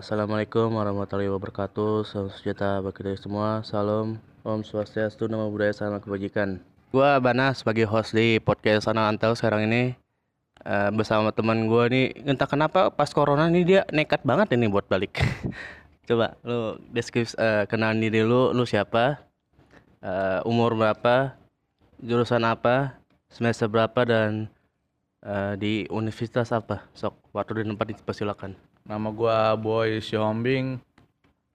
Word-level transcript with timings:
Assalamualaikum 0.00 0.80
warahmatullahi 0.80 1.28
wabarakatuh. 1.28 2.08
Salam 2.08 2.32
sejahtera 2.32 2.80
bagi 2.80 3.04
kita 3.04 3.20
semua. 3.20 3.60
Salam 3.60 4.16
Om 4.48 4.64
Swastiastu, 4.64 5.28
Namo 5.28 5.52
Buddhaya, 5.52 5.76
Salam 5.76 6.00
Kebajikan. 6.00 6.56
Gua 6.88 7.20
Bana 7.20 7.52
sebagai 7.52 7.84
host 7.84 8.16
di 8.16 8.40
podcast 8.40 8.88
Sana 8.88 9.12
Antau 9.12 9.36
sekarang 9.36 9.68
ini 9.68 9.92
eh, 10.64 10.90
bersama 10.96 11.36
teman 11.36 11.68
gua 11.68 11.92
nih. 11.92 12.16
Entah 12.24 12.48
kenapa 12.48 12.88
pas 12.88 13.12
corona 13.12 13.52
nih 13.52 13.60
dia 13.68 13.80
nekat 13.92 14.24
banget 14.24 14.56
ini 14.56 14.72
buat 14.72 14.88
balik. 14.88 15.20
Coba 16.08 16.32
lu 16.48 16.80
deskripsi 16.96 17.36
eh, 17.36 17.68
kenalan 17.68 18.00
diri 18.00 18.24
lu, 18.24 18.56
lu 18.56 18.64
siapa? 18.64 19.20
Eh, 20.00 20.40
umur 20.48 20.80
berapa? 20.80 21.36
Jurusan 22.00 22.48
apa? 22.48 22.96
Semester 23.28 23.68
berapa 23.68 24.00
dan 24.08 24.48
eh, 25.28 25.60
di 25.60 25.84
universitas 25.92 26.56
apa? 26.56 26.88
Sok, 26.96 27.36
waktu 27.36 27.60
dan 27.68 27.76
tempat 27.76 27.92
dipersilakan. 27.92 28.69
Nama 28.90 29.08
gua 29.14 29.54
Boy 29.54 30.02
Siombing, 30.02 30.82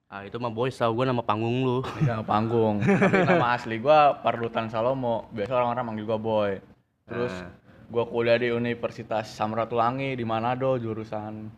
Ah 0.05 0.23
itu 0.23 0.37
mah 0.37 0.47
boys 0.47 0.71
tau 0.71 0.93
gue 0.93 1.03
nama 1.03 1.19
panggung 1.19 1.65
lu. 1.65 1.77
nama 1.99 2.23
panggung. 2.23 2.79
Tapi 2.79 3.25
nama 3.25 3.51
asli 3.51 3.81
gua 3.81 4.15
Pardutan 4.15 4.71
Salomo. 4.71 5.27
Biasa 5.33 5.51
orang-orang 5.51 5.85
manggil 5.91 6.05
gua 6.07 6.15
Boy. 6.15 6.51
Terus 7.03 7.33
Ah. 7.35 7.51
gua 7.91 8.07
kuliah 8.07 8.39
di 8.39 8.47
Universitas 8.47 9.27
Samratulangi 9.27 10.15
di 10.15 10.23
Manado 10.23 10.77
jurusan 10.77 11.51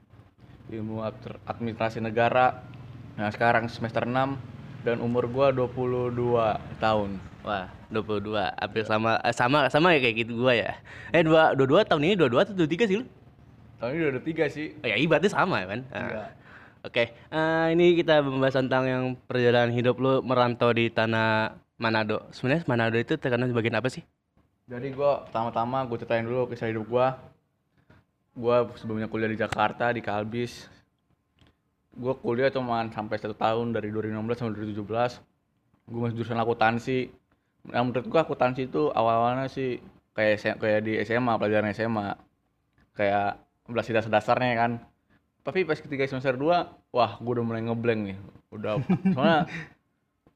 Ilmu 0.68 1.06
Admi- 1.06 1.38
Administrasi 1.46 2.02
Negara. 2.02 2.66
Nah, 3.14 3.30
sekarang 3.30 3.70
semester 3.70 4.08
6 4.08 4.40
dan 4.82 4.98
umur 5.00 5.30
gua 5.30 5.54
22 5.54 6.58
tahun. 6.80 7.20
Wah, 7.44 7.70
22. 7.88 8.48
Hampir 8.58 8.84
sama 8.84 9.22
eh, 9.22 9.32
sama 9.32 9.70
sama 9.70 9.94
ya 9.94 10.02
kayak 10.02 10.26
gitu 10.26 10.40
gua 10.40 10.56
ya. 10.56 10.72
Eh 11.12 11.22
dua 11.22 11.52
22 11.54 11.86
tahun 11.86 12.02
ini 12.02 12.16
22 12.18 12.42
atau 12.42 12.56
23 12.58 12.90
sih 12.90 12.98
lu? 13.00 13.06
Tahun 13.78 13.94
ini 13.94 14.02
udah 14.10 14.14
ada 14.18 14.24
tiga 14.26 14.46
sih. 14.50 14.74
Oh, 14.82 14.88
ya 14.90 14.98
ibaratnya 14.98 15.30
sama 15.30 15.62
kan. 15.66 15.86
Ah. 15.94 16.02
Iya. 16.02 16.26
Oke, 16.88 17.04
eh, 17.12 17.66
ini 17.76 18.00
kita 18.00 18.24
membahas 18.24 18.64
tentang 18.64 18.84
yang 18.88 19.04
perjalanan 19.28 19.76
hidup 19.76 20.00
lu 20.00 20.24
merantau 20.24 20.72
di 20.72 20.88
tanah 20.88 21.58
Manado. 21.78 22.26
Sebenarnya 22.32 22.64
Manado 22.66 22.98
itu 22.98 23.20
terkenal 23.20 23.50
sebagai 23.52 23.70
apa 23.76 23.90
sih? 23.92 24.02
Jadi 24.68 24.92
gua 24.96 25.28
pertama-tama 25.28 25.84
gue 25.88 25.98
ceritain 26.00 26.26
dulu 26.26 26.48
kisah 26.48 26.72
hidup 26.72 26.88
gua. 26.88 27.20
Gua 28.34 28.72
sebelumnya 28.78 29.12
kuliah 29.12 29.30
di 29.30 29.38
Jakarta 29.38 29.94
di 29.94 30.02
Kalbis. 30.02 30.70
Gua 31.94 32.16
kuliah 32.18 32.50
cuma 32.50 32.82
sampai 32.90 33.18
satu 33.20 33.36
tahun 33.36 33.74
dari 33.78 33.94
2016 33.94 34.38
sampai 34.38 34.54
2017. 34.56 35.22
Gue 35.88 36.00
masih 36.04 36.16
jurusan 36.20 36.40
akuntansi. 36.40 37.00
Nah, 37.68 37.84
menurut 37.84 38.06
gua 38.08 38.24
akuntansi 38.24 38.68
itu 38.70 38.90
awal-awalnya 38.96 39.52
sih 39.52 39.84
kayak 40.18 40.60
kayak 40.60 40.82
di 40.88 40.94
SMA 41.04 41.36
pelajaran 41.36 41.72
SMA. 41.76 42.16
Kayak 42.98 43.47
belas 43.68 43.88
dasar-dasarnya 43.88 44.54
kan. 44.56 44.72
Tapi 45.44 45.64
pas 45.64 45.80
ketiga 45.80 46.04
semester 46.08 46.36
2, 46.36 46.92
wah 46.92 47.12
gua 47.20 47.32
udah 47.40 47.46
mulai 47.46 47.64
ngeblank 47.64 48.02
nih. 48.12 48.18
Udah 48.52 48.80
soalnya 49.16 49.48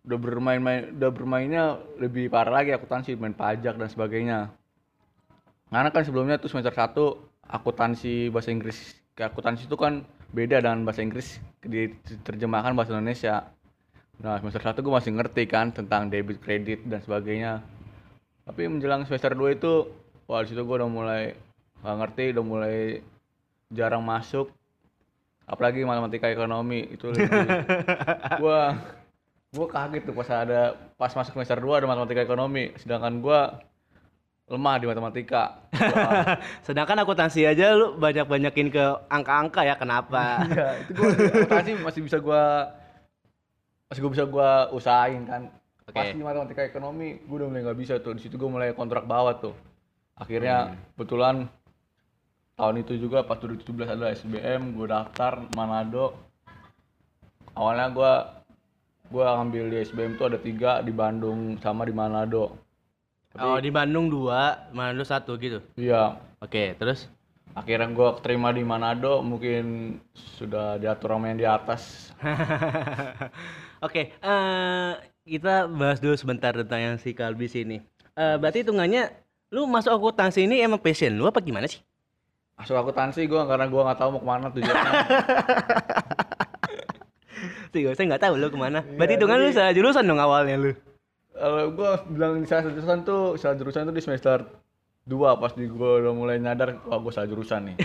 udah 0.02 0.18
bermain-main 0.18 0.98
udah 0.98 1.12
bermainnya 1.14 1.64
lebih 2.02 2.26
parah 2.34 2.62
lagi 2.62 2.73
akuntansi 2.73 3.14
main 3.14 3.38
pajak 3.38 3.78
dan 3.78 3.90
sebagainya 3.90 4.50
karena 5.70 5.90
kan 5.94 6.02
sebelumnya 6.02 6.42
tuh 6.42 6.50
semester 6.50 6.73
1 6.73 6.98
akuntansi 7.46 8.34
bahasa 8.34 8.50
Inggris 8.50 8.98
ke 9.14 9.30
akuntansi 9.30 9.70
itu 9.70 9.78
kan 9.78 10.02
beda 10.34 10.58
dengan 10.58 10.82
bahasa 10.90 11.06
Inggris 11.06 11.38
diterjemahkan 11.62 12.73
bahasa 12.73 12.98
Indonesia 12.98 13.45
nah 14.18 14.42
semester 14.42 14.73
1 14.73 14.82
gue 14.82 14.94
masih 14.94 15.14
ngerti 15.14 15.44
kan 15.45 15.70
tentang 15.70 16.10
debit 16.10 16.42
kredit 16.42 16.82
dan 16.90 17.06
sebagainya 17.06 17.62
tapi 18.42 18.66
menjelang 18.66 19.06
semester 19.06 19.38
2 19.38 19.54
itu 19.54 19.86
wah 20.26 20.42
di 20.42 20.50
situ 20.50 20.66
gue 20.66 20.76
udah 20.82 20.90
mulai 20.90 21.38
gak 21.86 21.98
ngerti 22.02 22.23
udah 22.34 22.45
mulai 22.45 22.78
jarang 23.72 24.03
masuk 24.03 24.52
apalagi 25.48 25.83
matematika 25.83 26.30
ekonomi 26.30 26.92
itu 26.92 27.11
gua 28.42 28.77
gua 29.52 29.67
kaget 29.67 30.04
tuh 30.08 30.15
pas 30.15 30.30
ada 30.32 30.76
pas 30.95 31.11
masuk 31.11 31.36
semester 31.36 31.59
2 31.59 31.83
ada 31.83 31.87
matematika 31.89 32.21
ekonomi 32.23 32.71
sedangkan 32.80 33.20
gua 33.20 33.60
lemah 34.52 34.76
di 34.83 34.86
matematika. 34.92 35.64
Sedangkan 36.67 36.99
akuntansi 36.99 37.48
aja 37.48 37.71
lu 37.71 37.95
banyak-banyakin 37.95 38.67
ke 38.67 38.86
angka-angka 39.08 39.64
ya, 39.64 39.80
kenapa? 39.80 40.43
iya 40.52 40.83
itu 40.83 40.92
gua 40.92 41.08
akuntansi 41.15 41.71
masih 41.80 42.02
bisa 42.04 42.17
gua 42.20 42.76
masih 43.87 44.02
gua 44.04 44.11
bisa 44.11 44.26
gua 44.27 44.49
usahain 44.76 45.23
kan. 45.23 45.48
Oke. 45.87 45.98
pas 45.98 46.11
di 46.11 46.23
matematika 46.23 46.61
ekonomi 46.67 47.23
gua 47.23 47.43
udah 47.43 47.48
mulai 47.48 47.64
nggak 47.64 47.80
bisa 47.80 47.93
tuh. 48.04 48.11
Di 48.20 48.27
situ 48.27 48.36
gua 48.36 48.52
mulai 48.52 48.76
kontrak 48.76 49.08
bawah 49.08 49.39
tuh. 49.39 49.55
Akhirnya 50.20 50.76
kebetulan 50.93 51.48
tahun 52.61 52.86
itu 52.86 52.94
juga 53.02 53.26
pas 53.26 53.42
2017 53.42 53.89
ada 53.89 54.14
SBM 54.14 54.77
gua 54.77 55.02
daftar 55.02 55.42
Manado 55.58 56.14
awalnya 57.58 57.89
gua 57.89 58.11
gua 59.10 59.42
ngambil 59.42 59.73
di 59.73 59.77
SBM 59.82 60.14
tuh 60.16 60.30
ada 60.30 60.38
tiga 60.38 60.86
di 60.86 60.94
Bandung 60.94 61.58
sama 61.58 61.89
di 61.89 61.94
Manado 61.98 62.54
Oh, 63.32 63.55
di 63.64 63.72
Bandung 63.72 64.11
2, 64.11 64.76
Manado 64.76 65.08
1 65.08 65.23
gitu. 65.39 65.64
iya 65.80 66.20
Oke, 66.44 66.76
terus 66.76 67.08
akhirnya 67.55 67.88
gua 67.89 68.20
terima 68.22 68.54
di 68.54 68.61
Manado 68.61 69.26
mungkin 69.26 69.98
sudah 70.14 70.78
diatur 70.78 71.17
sama 71.17 71.33
yang 71.33 71.39
di 71.39 71.48
atas 71.48 72.11
Oke, 73.86 74.14
eh 74.14 74.92
kita 75.26 75.66
bahas 75.66 75.98
dulu 75.98 76.14
sebentar 76.14 76.54
tentang 76.54 76.78
yang 76.78 76.95
si 77.02 77.17
Kalbis 77.17 77.58
ini. 77.58 77.82
Eh 78.14 78.36
berarti 78.38 78.61
hitungannya 78.61 79.10
lu 79.49 79.66
masuk 79.66 79.98
akuntansi 79.98 80.45
ini 80.45 80.61
emang 80.61 80.78
passion 80.78 81.17
lu 81.17 81.26
apa 81.26 81.42
gimana 81.42 81.66
sih? 81.66 81.82
Masuk 82.61 82.77
akuntansi 82.77 83.26
gua 83.26 83.49
karena 83.49 83.66
gua 83.66 83.82
nggak 83.89 83.99
tahu 83.99 84.10
mau 84.14 84.22
ke 84.22 84.27
mana 84.30 84.45
tujuannya 84.54 84.94
Sih, 87.72 87.88
saya 87.88 88.04
nggak 88.04 88.23
tahu 88.27 88.36
lu 88.36 88.52
ke 88.52 88.60
mana. 88.60 88.83
Berarti 88.83 89.16
hitungan 89.16 89.39
lu 89.39 89.49
salah 89.55 89.72
jurusan 89.72 90.04
dong 90.04 90.20
awalnya 90.20 90.60
lu. 90.60 90.72
kalau 91.32 91.72
gua 91.73 91.98
bilang 92.05 92.44
salah 92.45 92.67
jurusan 92.70 93.02
tuh 93.08 93.39
salah 93.39 93.55
jurusan 93.55 93.88
tuh 93.88 93.95
di 93.95 94.04
semester 94.04 94.44
2 95.08 95.42
pas 95.42 95.55
di 95.58 95.66
gua 95.72 96.04
udah 96.04 96.14
mulai 96.14 96.38
nyadar 96.38 96.77
wah 96.86 96.99
gua 97.02 97.10
salah 97.10 97.32
jurusan 97.32 97.72
nih 97.72 97.76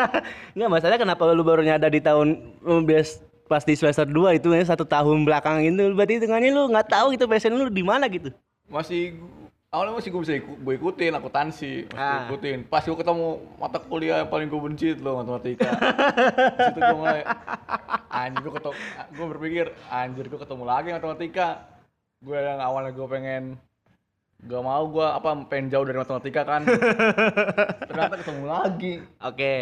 Nggak 0.56 0.70
masalah 0.72 0.96
kenapa 0.98 1.22
lu 1.30 1.44
baru 1.46 1.62
nyadar 1.62 1.92
di 1.92 2.02
tahun 2.02 2.58
bias 2.82 3.22
pas 3.46 3.62
di 3.62 3.78
semester 3.78 4.08
2 4.08 4.42
itu 4.42 4.50
ya 4.50 4.64
satu 4.66 4.82
tahun 4.82 5.22
belakang 5.22 5.62
itu 5.62 5.94
berarti 5.94 6.18
hitungannya 6.18 6.50
lu 6.50 6.66
nggak 6.72 6.88
tahu 6.90 7.14
gitu 7.14 7.30
passion 7.30 7.54
lu 7.54 7.70
di 7.70 7.84
mana 7.86 8.10
gitu. 8.10 8.34
masih 8.66 9.14
awalnya 9.76 10.00
masih 10.00 10.08
gue 10.08 10.22
bisa 10.24 10.34
ikut, 10.40 10.56
gue 10.56 10.74
ikutin 10.80 11.12
akuntansi 11.12 11.72
masih 11.92 12.00
Ah. 12.00 12.24
ikutin 12.32 12.64
pas 12.64 12.80
gue 12.80 12.96
ketemu 12.96 13.28
mata 13.60 13.76
kuliah 13.76 14.24
yang 14.24 14.30
paling 14.32 14.48
gue 14.48 14.56
benci 14.56 14.96
itu 14.96 15.04
loh 15.04 15.20
matematika 15.20 15.68
situ 16.64 16.80
gue 16.80 16.96
mulai 16.96 17.20
anjir 18.08 18.40
gue 18.40 18.54
ketemu 18.56 18.74
gue 19.12 19.26
berpikir 19.36 19.66
anjir 19.92 20.24
gue 20.24 20.40
ketemu 20.40 20.64
lagi 20.64 20.88
matematika 20.96 21.48
gue 22.24 22.38
yang 22.40 22.56
awalnya 22.56 22.96
gue 22.96 23.04
pengen 23.04 23.44
gak 24.36 24.64
mau 24.64 24.84
gue 24.88 25.04
apa 25.04 25.28
pengen 25.44 25.68
jauh 25.68 25.84
dari 25.84 26.00
matematika 26.00 26.40
kan 26.44 26.64
ternyata 27.88 28.14
ketemu 28.20 28.44
lagi 28.48 28.92
Oke. 29.20 29.56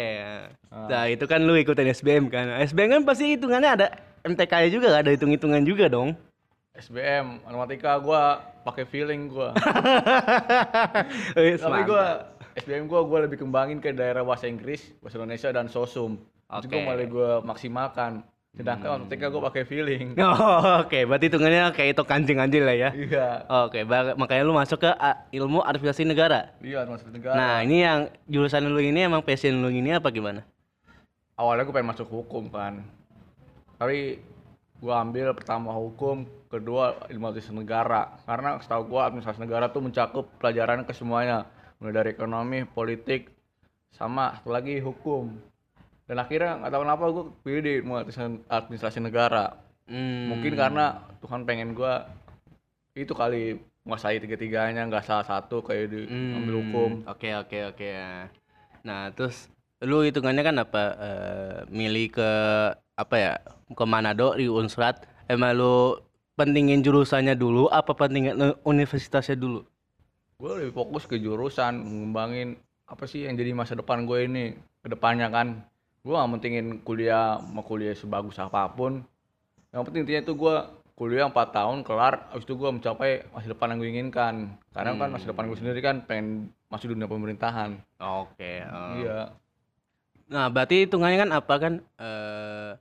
Nah, 0.67 1.07
itu 1.07 1.23
kan 1.23 1.39
lu 1.39 1.55
ikutin 1.55 1.87
SBM 1.91 2.27
kan. 2.27 2.51
SBM 2.59 2.89
kan 2.91 3.01
pasti 3.07 3.39
hitungannya 3.39 3.71
ada 3.71 3.87
MTK 4.27 4.67
juga 4.67 4.99
ada 4.99 5.07
hitung-hitungan 5.07 5.63
juga 5.63 5.87
dong. 5.87 6.19
SBM 6.75 7.39
matematika 7.41 7.95
gue 7.97 8.21
pakai 8.67 8.83
feeling 8.83 9.31
gue 9.31 9.49
Wih, 11.39 11.55
tapi 11.55 11.81
gue 11.87 12.05
SBM 12.55 12.87
gue 12.87 12.99
gue 12.99 13.19
lebih 13.27 13.37
kembangin 13.39 13.79
ke 13.79 13.91
daerah 13.91 14.23
bahasa 14.23 14.47
Inggris 14.47 14.91
bahasa 14.99 15.19
Indonesia 15.19 15.49
dan 15.51 15.67
sosum. 15.67 16.19
Itu 16.47 16.67
gue 16.67 16.81
mulai 16.83 17.07
gue 17.07 17.43
maksimalkan. 17.43 18.23
Sedangkan 18.55 19.03
matematika 19.03 19.27
gue 19.27 19.41
pakai 19.51 19.63
feeling. 19.67 20.05
Oh, 20.23 20.87
oke, 20.87 20.99
berarti 21.03 21.27
hitungannya 21.27 21.75
kayak 21.75 21.99
itu 21.99 22.03
kancing-kancing 22.07 22.63
lah 22.63 22.75
ya. 22.75 22.89
iya. 22.95 23.27
Oke, 23.67 23.83
ba- 23.83 24.15
makanya 24.15 24.47
lu 24.47 24.55
masuk 24.55 24.79
ke 24.79 24.91
ah, 24.95 25.27
ilmu 25.35 25.59
administrasi 25.67 26.07
negara. 26.07 26.55
iya 26.63 26.87
masuk 26.87 27.11
negara. 27.11 27.35
Nah, 27.35 27.55
ini 27.67 27.83
yang 27.83 28.07
jurusan 28.31 28.63
lu 28.63 28.79
ini 28.79 29.03
emang 29.03 29.19
passion 29.19 29.59
lu 29.59 29.67
ini 29.67 29.91
apa 29.91 30.07
gimana? 30.11 30.47
awalnya 31.35 31.67
gue 31.67 31.75
pengen 31.75 31.91
masuk 31.91 32.07
hukum 32.07 32.47
kan. 32.47 32.79
Tapi 33.75 34.23
gue 34.79 34.93
ambil 34.93 35.31
pertama 35.31 35.71
hukum 35.71 36.27
kedua 36.51 37.07
ilmu 37.11 37.31
administrasi 37.31 37.55
negara. 37.55 38.19
Karena 38.23 38.59
setahu 38.59 38.91
gue 38.91 39.01
administrasi 39.01 39.39
negara 39.43 39.71
tuh 39.71 39.83
mencakup 39.83 40.25
pelajaran 40.39 40.83
ke 40.83 40.93
semuanya. 40.95 41.47
Mulai 41.79 41.93
dari 41.93 42.09
ekonomi 42.15 42.63
politik 42.63 43.31
sama 43.91 44.35
satu 44.39 44.51
lagi 44.51 44.79
hukum. 44.79 45.31
Dan 46.05 46.21
akhirnya 46.21 46.61
nggak 46.61 46.71
tahu 46.71 46.81
kenapa 46.85 47.03
gue 47.09 47.25
pilih 47.41 47.61
di 47.65 47.71
ilmu 47.81 47.93
administrasi- 47.97 48.43
administrasi 48.47 48.99
negara. 49.01 49.45
Hmm, 49.85 50.33
mungkin 50.33 50.53
karena 50.57 51.01
Tuhan 51.21 51.45
pengen 51.45 51.77
gue 51.77 51.93
itu 52.95 53.13
kali 53.13 53.59
menguasai 53.85 54.17
tiga-tiganya 54.17 54.81
nggak 54.89 55.05
salah 55.05 55.25
satu 55.27 55.61
kayak 55.61 55.85
di 55.93 56.01
hmm, 56.09 56.35
ambil 56.41 56.55
hukum. 56.61 56.91
Oke, 57.05 57.29
oke, 57.37 57.57
oke. 57.73 57.89
Nah, 58.81 59.13
terus 59.13 59.49
lu 59.81 60.01
hitungannya 60.01 60.43
kan 60.45 60.55
apa? 60.61 60.83
Eh, 60.97 61.57
milih 61.69 62.07
ke 62.13 62.31
apa 62.95 63.15
ya? 63.15 63.33
Ke 63.71 63.85
Manado 63.87 64.33
di 64.35 64.47
Unsrat. 64.49 65.07
Emang 65.27 65.55
lu 65.57 65.99
pentingin 66.35 66.83
jurusannya 66.83 67.35
dulu 67.37 67.71
apa 67.71 67.95
pentingin 67.95 68.55
universitasnya 68.65 69.37
dulu? 69.39 69.63
gue 70.35 70.51
lebih 70.51 70.75
fokus 70.75 71.07
ke 71.07 71.15
jurusan 71.15 71.79
ngembangin 71.79 72.59
apa 72.91 73.07
sih 73.07 73.23
yang 73.23 73.39
jadi 73.39 73.55
masa 73.55 73.71
depan 73.71 74.03
gue 74.03 74.27
ini 74.27 74.51
ke 74.83 74.91
depannya 74.91 75.31
kan 75.31 75.63
Gua 76.05 76.21
nggak 76.21 76.31
mentingin 76.37 76.67
kuliah 76.85 77.41
mau 77.41 77.65
kuliah 77.65 77.97
sebagus 77.97 78.37
apa 78.37 78.69
pun. 78.69 79.01
Yang 79.73 79.83
penting 79.89 80.01
intinya 80.05 80.21
itu 80.29 80.33
gua 80.37 80.69
kuliah 80.93 81.25
4 81.25 81.33
tahun 81.49 81.81
kelar, 81.81 82.29
habis 82.29 82.45
itu 82.45 82.53
gua 82.53 82.69
mencapai 82.69 83.25
masa 83.33 83.49
depan 83.49 83.73
yang 83.73 83.77
gue 83.81 83.89
inginkan. 83.89 84.35
Karena 84.69 84.93
kan 85.01 85.09
masa 85.09 85.33
depan 85.33 85.49
gue 85.49 85.57
sendiri 85.57 85.81
kan 85.81 86.05
pengen 86.05 86.53
masuk 86.69 86.93
dunia 86.93 87.09
pemerintahan. 87.09 87.81
Oke. 87.97 88.61
eh. 88.61 88.69
Iya. 89.01 89.33
Nah, 90.25 90.49
berarti 90.49 90.85
hitungannya 90.89 91.17
kan 91.27 91.31
apa 91.31 91.53
kan? 91.61 91.73
Eh 92.01 92.71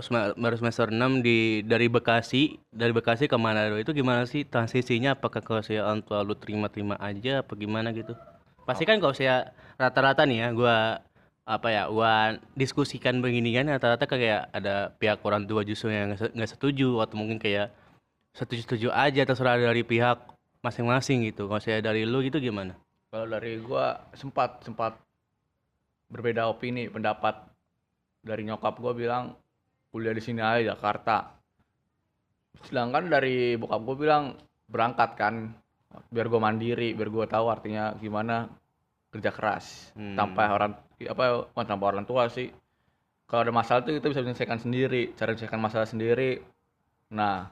sem- 0.00 0.32
baru 0.40 0.56
semester 0.56 0.88
6 0.88 1.20
di 1.20 1.60
dari 1.60 1.86
Bekasi, 1.92 2.56
dari 2.72 2.92
Bekasi 2.96 3.28
ke 3.28 3.36
Manado 3.36 3.76
itu 3.76 3.92
gimana 3.92 4.24
sih 4.24 4.48
transisinya? 4.48 5.12
Apakah 5.16 5.44
kalau 5.44 5.60
saya 5.60 5.84
orang 5.84 6.00
tua 6.00 6.24
lu 6.24 6.32
terima-terima 6.32 6.96
aja 6.96 7.44
apa 7.44 7.52
gimana 7.52 7.92
gitu? 7.92 8.16
Pasti 8.64 8.88
kan 8.88 8.96
kalau 8.98 9.12
saya 9.12 9.52
rata-rata 9.76 10.24
nih 10.24 10.38
ya, 10.42 10.48
gua 10.56 10.76
apa 11.46 11.68
ya, 11.70 11.82
gua 11.92 12.40
diskusikan 12.56 13.20
begini 13.20 13.52
kan 13.54 13.68
rata-rata 13.68 14.08
kayak 14.08 14.48
ada 14.50 14.90
pihak 14.96 15.20
orang 15.22 15.44
tua 15.44 15.62
justru 15.62 15.92
yang 15.92 16.16
nggak 16.16 16.50
setuju 16.50 17.04
atau 17.04 17.14
mungkin 17.20 17.36
kayak 17.36 17.70
setuju-setuju 18.32 18.88
aja 18.90 19.22
terserah 19.28 19.60
dari 19.60 19.84
pihak 19.84 20.18
masing-masing 20.64 21.28
gitu. 21.28 21.46
Kalau 21.46 21.60
saya 21.62 21.84
dari 21.84 22.08
lu 22.08 22.24
gitu 22.24 22.40
gimana? 22.40 22.74
Kalau 23.12 23.28
dari 23.28 23.60
gua 23.60 24.02
sempat 24.16 24.64
sempat 24.64 24.96
berbeda 26.06 26.46
opini, 26.46 26.86
pendapat 26.86 27.34
dari 28.22 28.42
nyokap 28.46 28.78
gua 28.78 28.92
bilang 28.94 29.34
kuliah 29.90 30.14
di 30.14 30.22
sini 30.22 30.42
aja 30.42 30.74
Jakarta. 30.74 31.34
Sedangkan 32.66 33.10
dari 33.10 33.54
bokap 33.54 33.80
gua 33.82 33.96
bilang 33.96 34.24
berangkat 34.66 35.10
kan 35.18 35.54
biar 36.10 36.26
gua 36.28 36.40
mandiri, 36.42 36.92
biar 36.92 37.08
gua 37.10 37.26
tahu 37.26 37.46
artinya 37.48 37.94
gimana 37.96 38.46
kerja 39.10 39.30
keras 39.32 39.94
Hmm. 39.96 40.12
tanpa 40.12 40.52
orang 40.52 40.76
apa 41.08 41.48
bukan 41.52 41.66
tanpa 41.66 41.84
orang 41.88 42.04
tua 42.04 42.28
sih. 42.28 42.50
Kalau 43.26 43.42
ada 43.42 43.50
masalah 43.50 43.82
tuh 43.82 43.98
kita 43.98 44.06
bisa 44.12 44.22
menyelesaikan 44.22 44.60
sendiri, 44.62 45.10
cara 45.18 45.34
menyelesaikan 45.34 45.58
masalah 45.58 45.88
sendiri. 45.88 46.38
Nah, 47.10 47.50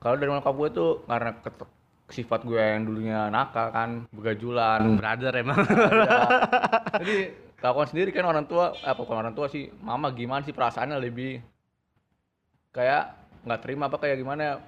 kalau 0.00 0.16
dari 0.16 0.32
nyokap 0.32 0.54
gue 0.56 0.68
tuh 0.72 0.90
karena 1.04 1.36
sifat 2.08 2.40
gue 2.48 2.60
yang 2.60 2.84
dulunya 2.88 3.28
nakal 3.28 3.72
kan, 3.72 4.08
begajulan, 4.08 4.80
Brother 4.96 5.32
emang. 5.36 5.60
Jadi 7.00 7.18
lakukan 7.62 7.88
sendiri 7.88 8.10
kan 8.10 8.26
orang 8.26 8.44
tua, 8.44 8.74
eh, 8.74 8.90
apa 8.90 9.00
orang 9.06 9.32
tua 9.32 9.46
sih, 9.46 9.70
mama 9.78 10.10
gimana 10.10 10.42
sih 10.42 10.50
perasaannya 10.50 10.98
lebih 10.98 11.38
kayak 12.74 13.14
nggak 13.46 13.60
terima 13.62 13.86
apa 13.86 13.96
kayak 14.00 14.18
gimana 14.18 14.58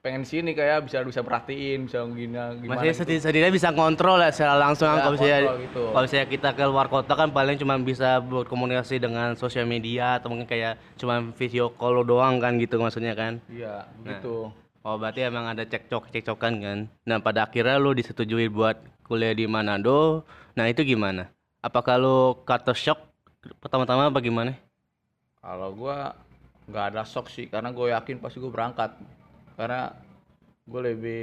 pengen 0.00 0.24
sini 0.24 0.56
kayak 0.56 0.88
bisa 0.88 1.04
bisa 1.04 1.20
perhatiin 1.20 1.84
bisa 1.84 2.00
gini 2.08 2.32
gimana 2.32 2.80
Masih 2.80 3.04
gitu. 3.04 3.20
setidaknya 3.20 3.52
bisa 3.52 3.68
ngontrol 3.68 4.16
lah 4.16 4.32
secara 4.32 4.56
langsung 4.56 4.88
Ya, 4.88 4.96
kalau 4.96 5.12
kontrol 5.12 5.56
gitu. 5.60 5.82
kalau 5.92 6.06
saya 6.08 6.24
kita 6.24 6.50
keluar 6.56 6.86
kota 6.88 7.12
kan 7.12 7.28
paling 7.28 7.60
cuma 7.60 7.76
bisa 7.76 8.16
berkomunikasi 8.24 8.96
dengan 8.96 9.36
sosial 9.36 9.68
media 9.68 10.16
atau 10.16 10.32
mungkin 10.32 10.48
kayak 10.48 10.80
cuma 10.96 11.20
video 11.36 11.68
call 11.76 12.00
doang 12.00 12.40
kan 12.40 12.56
gitu 12.56 12.80
maksudnya 12.80 13.12
kan. 13.12 13.44
iya 13.52 13.84
Nah. 14.00 14.16
gitu 14.16 14.48
Oh 14.80 14.96
berarti 14.96 15.20
emang 15.28 15.44
ada 15.44 15.60
cekcok 15.68 16.08
cekcokan 16.08 16.54
kan. 16.64 16.78
Nah 17.04 17.20
pada 17.20 17.44
akhirnya 17.44 17.76
lu 17.76 17.92
disetujui 17.92 18.48
buat 18.48 18.80
kuliah 19.04 19.36
di 19.36 19.44
Manado. 19.44 20.24
Nah 20.56 20.72
itu 20.72 20.80
gimana? 20.88 21.28
Apakah 21.60 22.00
lu 22.00 22.40
kata 22.48 22.72
shock 22.72 23.04
pertama-tama 23.60 24.08
apa 24.08 24.20
gimana? 24.20 24.56
kalau 25.40 25.72
gua 25.72 26.12
nggak 26.68 26.84
ada 26.92 27.02
shock 27.08 27.32
sih 27.32 27.48
karena 27.48 27.72
gue 27.72 27.90
yakin 27.90 28.20
pasti 28.20 28.38
gue 28.38 28.52
berangkat. 28.52 28.92
Karena 29.56 29.92
gue 30.68 30.80
lebih 30.80 31.22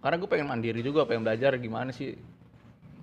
karena 0.00 0.16
gue 0.18 0.28
pengen 0.28 0.48
mandiri 0.48 0.80
juga 0.82 1.06
pengen 1.06 1.24
belajar 1.24 1.54
gimana 1.56 1.94
sih 1.94 2.16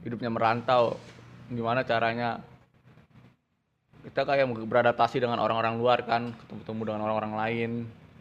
hidupnya 0.04 0.30
merantau 0.30 1.00
gimana 1.48 1.88
caranya 1.88 2.44
kita 4.04 4.28
kayak 4.28 4.52
beradaptasi 4.68 5.24
dengan 5.24 5.40
orang-orang 5.40 5.80
luar 5.80 6.04
kan 6.04 6.36
ketemu-ketemu 6.44 6.82
dengan 6.84 7.02
orang-orang 7.08 7.34
lain. 7.40 7.72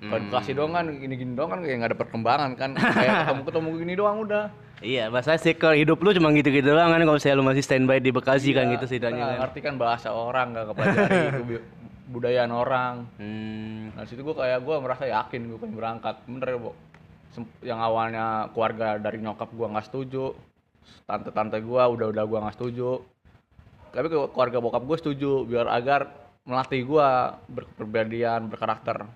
Kalau 0.02 0.19
di 0.19 0.26
Bekasi 0.31 0.50
doang 0.55 0.75
kan 0.75 0.87
gini-gini 0.94 1.32
doang 1.35 1.50
kan 1.50 1.61
kayak 1.62 1.76
nggak 1.78 1.90
ada 1.94 1.99
perkembangan 1.99 2.50
kan. 2.55 2.70
Kayak 2.75 3.26
ketemu-ketemu 3.26 3.69
gini 3.82 3.94
doang 3.99 4.17
udah 4.23 4.44
Iya, 4.82 5.08
bahasa 5.08 5.34
circle 5.37 5.79
hidup 5.79 5.96
lu 5.96 6.11
cuma 6.11 6.29
gitu-gitu 6.31 6.67
doang 6.67 6.90
kan 6.90 6.99
kalau 6.99 7.14
misalnya 7.14 7.38
lu 7.38 7.46
masih 7.46 7.62
standby 7.62 7.96
di 7.96 8.11
Bekasi 8.11 8.50
kan 8.50 8.67
Iya, 8.67 8.73
gitu 8.75 8.84
setidaknya 8.84 9.25
kan. 9.25 9.38
ngerti 9.40 9.58
kan 9.61 9.75
bahasa 9.76 10.11
orang 10.11 10.50
nggak 10.50 10.67
kepelajari 10.69 11.19
budayaan 12.12 12.50
orang. 12.50 12.94
Hmm, 13.17 13.94
Nah 13.94 14.05
situ 14.05 14.20
gue 14.20 14.34
kayak 14.34 14.61
gue 14.61 14.76
merasa 14.76 15.06
yakin 15.06 15.40
gue 15.46 15.56
pengen 15.56 15.75
berangkat. 15.75 16.14
Bener 16.26 16.46
ya 16.46 16.58
Bo? 16.58 16.70
Sem- 17.31 17.56
yang 17.62 17.79
awalnya 17.79 18.25
keluarga 18.50 18.99
dari 18.99 19.17
nyokap 19.17 19.49
gue 19.49 19.64
nggak 19.64 19.87
setuju 19.87 20.34
tante-tante 21.02 21.56
gue 21.56 21.82
udah-udah 21.88 22.25
gue 22.25 22.38
nggak 22.38 22.56
setuju. 22.58 23.00
Tapi 23.88 24.06
ke- 24.06 24.31
keluarga 24.31 24.58
bokap 24.58 24.82
gue 24.82 24.96
setuju 24.99 25.32
biar 25.43 25.70
agar 25.70 26.11
melatih 26.43 26.82
gue 26.82 27.08
berkepribadian 27.49 28.50
berkarakter. 28.50 29.06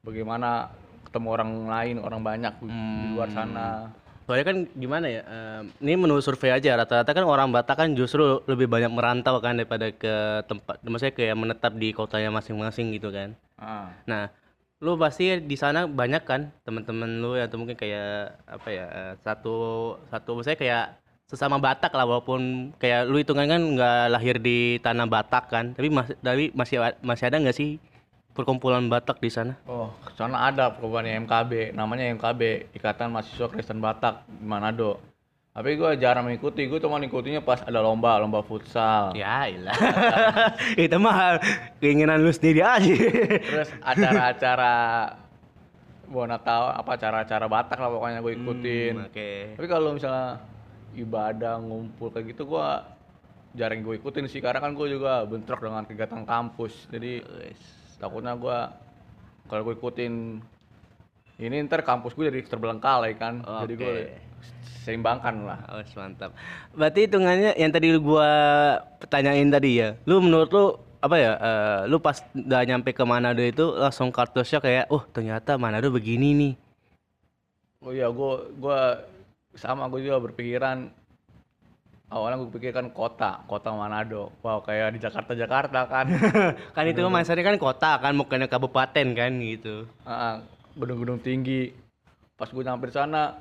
Bagaimana 0.00 0.72
ketemu 1.04 1.28
orang 1.30 1.50
lain 1.66 1.96
orang 1.98 2.20
banyak 2.20 2.52
di 2.58 2.68
di 2.68 3.06
luar 3.12 3.28
sana 3.30 3.88
Soalnya 4.28 4.44
kan 4.44 4.56
gimana 4.76 5.08
ya, 5.08 5.24
em, 5.24 5.72
ini 5.80 5.96
menurut 5.96 6.20
survei 6.20 6.52
aja 6.52 6.76
rata-rata 6.76 7.16
kan 7.16 7.24
orang 7.24 7.48
Batak 7.48 7.80
kan 7.80 7.88
justru 7.96 8.44
lebih 8.44 8.68
banyak 8.68 8.92
merantau 8.92 9.40
kan 9.40 9.56
daripada 9.56 9.88
ke 9.88 10.44
tempat, 10.44 10.84
maksudnya 10.84 11.16
kayak 11.16 11.32
menetap 11.32 11.72
di 11.80 11.96
kotanya 11.96 12.28
masing-masing 12.28 12.92
gitu 12.92 13.08
kan. 13.08 13.32
ah 13.56 13.88
Nah, 14.04 14.28
lu 14.84 15.00
pasti 15.00 15.40
di 15.40 15.56
sana 15.56 15.88
banyak 15.88 16.28
kan 16.28 16.52
teman-teman 16.60 17.08
lu 17.24 17.40
atau 17.40 17.56
mungkin 17.56 17.72
kayak 17.72 18.36
apa 18.44 18.68
ya 18.68 18.86
eh, 18.92 19.12
satu 19.24 19.56
satu 20.12 20.36
maksudnya 20.36 20.60
kayak 20.60 20.84
sesama 21.24 21.56
Batak 21.56 21.96
lah 21.96 22.04
walaupun 22.04 22.72
kayak 22.76 23.08
lu 23.08 23.16
hitungan 23.24 23.48
kan 23.48 23.62
nggak 23.64 24.04
lahir 24.12 24.36
di 24.44 24.76
tanah 24.84 25.08
Batak 25.08 25.44
kan, 25.48 25.72
tapi 25.72 25.88
masih 25.88 26.20
tapi 26.20 26.52
masih 26.52 26.76
masih 27.00 27.24
ada 27.32 27.40
nggak 27.40 27.56
sih 27.56 27.80
perkumpulan 28.38 28.86
Batak 28.86 29.18
di 29.18 29.26
sana? 29.26 29.58
Oh, 29.66 29.90
sana 30.14 30.46
ada 30.46 30.70
perkumpulan 30.70 31.26
MKB, 31.26 31.74
namanya 31.74 32.06
MKB, 32.14 32.70
Ikatan 32.70 33.10
Mahasiswa 33.10 33.50
Kristen 33.50 33.82
Batak 33.82 34.22
di 34.30 34.46
Manado. 34.46 35.02
Tapi 35.50 35.74
gue 35.74 35.90
jarang 35.98 36.30
mengikuti, 36.30 36.70
gue 36.70 36.78
cuma 36.78 37.02
ikutinya 37.02 37.42
pas 37.42 37.58
ada 37.66 37.82
lomba, 37.82 38.14
lomba 38.22 38.46
futsal. 38.46 39.10
Ya, 39.18 39.50
ilah. 39.50 39.74
Itu 40.86 41.02
mah 41.02 41.42
keinginan 41.82 42.22
lu 42.22 42.30
sendiri 42.30 42.62
aja. 42.62 42.94
Terus 43.42 43.74
acara-acara 43.82 44.74
buat 46.06 46.30
Natal, 46.30 46.78
apa 46.78 46.94
acara-acara 46.94 47.50
Batak 47.50 47.74
lah 47.74 47.90
pokoknya 47.90 48.22
gue 48.22 48.32
ikutin. 48.38 48.92
Hmm, 49.02 49.06
Oke. 49.10 49.30
Tapi 49.58 49.66
kalau 49.66 49.98
misalnya 49.98 50.38
ibadah 50.94 51.58
ngumpul 51.58 52.14
kayak 52.14 52.38
gitu 52.38 52.46
gue 52.54 52.66
jarang 53.58 53.82
gue 53.82 53.98
ikutin 53.98 54.30
sih, 54.30 54.38
karena 54.38 54.62
kan 54.62 54.78
gue 54.78 54.86
juga 54.94 55.26
bentrok 55.26 55.58
dengan 55.58 55.82
kegiatan 55.82 56.22
kampus. 56.22 56.86
Jadi 56.86 57.18
takutnya 57.98 58.34
gue 58.38 58.58
kalau 59.50 59.62
gue 59.66 59.74
ikutin 59.74 60.42
ini 61.38 61.56
ntar 61.70 61.86
kampus 61.86 62.18
gue 62.18 62.30
jadi 62.30 62.42
terbelengkalai 62.46 63.14
kan. 63.14 63.42
Jadi 63.42 63.74
gue 63.78 63.94
seimbangkan 64.88 65.34
lah. 65.44 65.60
Oh, 65.68 65.84
mantap. 66.00 66.32
Berarti 66.72 67.04
hitungannya 67.04 67.52
yang 67.60 67.68
tadi 67.68 67.92
gua 68.00 68.30
tanyain 69.12 69.52
tadi 69.52 69.84
ya. 69.84 70.00
Lu 70.08 70.24
menurut 70.24 70.48
lu 70.48 70.64
apa 71.04 71.16
ya? 71.20 71.32
eh, 71.36 71.80
lu 71.92 72.00
pas 72.00 72.16
udah 72.32 72.64
nyampe 72.64 72.96
ke 72.96 73.04
Manado 73.04 73.44
itu 73.44 73.76
langsung 73.76 74.08
kartu 74.08 74.40
shock 74.40 74.64
kayak, 74.64 74.88
"Oh, 74.88 75.04
ternyata 75.12 75.60
Manado 75.60 75.92
begini 75.92 76.32
nih." 76.32 76.54
Oh 77.84 77.92
iya, 77.92 78.08
gue 78.08 78.32
gua 78.58 79.04
sama 79.54 79.86
gue 79.92 80.08
juga 80.08 80.18
berpikiran 80.24 80.90
awalnya 82.08 82.40
gue 82.40 82.50
pikirkan 82.56 82.88
kota, 82.92 83.44
kota 83.44 83.68
Manado. 83.72 84.32
Wow, 84.40 84.64
kayak 84.64 84.96
di 84.96 85.00
Jakarta 85.00 85.32
Jakarta 85.36 85.80
kan. 85.84 86.06
kan 86.76 86.84
itu 86.88 87.00
kan 87.04 87.12
masanya 87.12 87.44
kan 87.44 87.56
kota 87.60 88.00
kan 88.00 88.12
bukannya 88.16 88.48
kabupaten 88.48 89.06
kan 89.12 89.30
gitu. 89.44 89.84
Ah, 90.08 90.40
gedung-gedung 90.76 91.20
tinggi. 91.20 91.72
Pas 92.38 92.48
gue 92.48 92.64
nyampe 92.64 92.88
di 92.88 92.94
sana, 92.96 93.36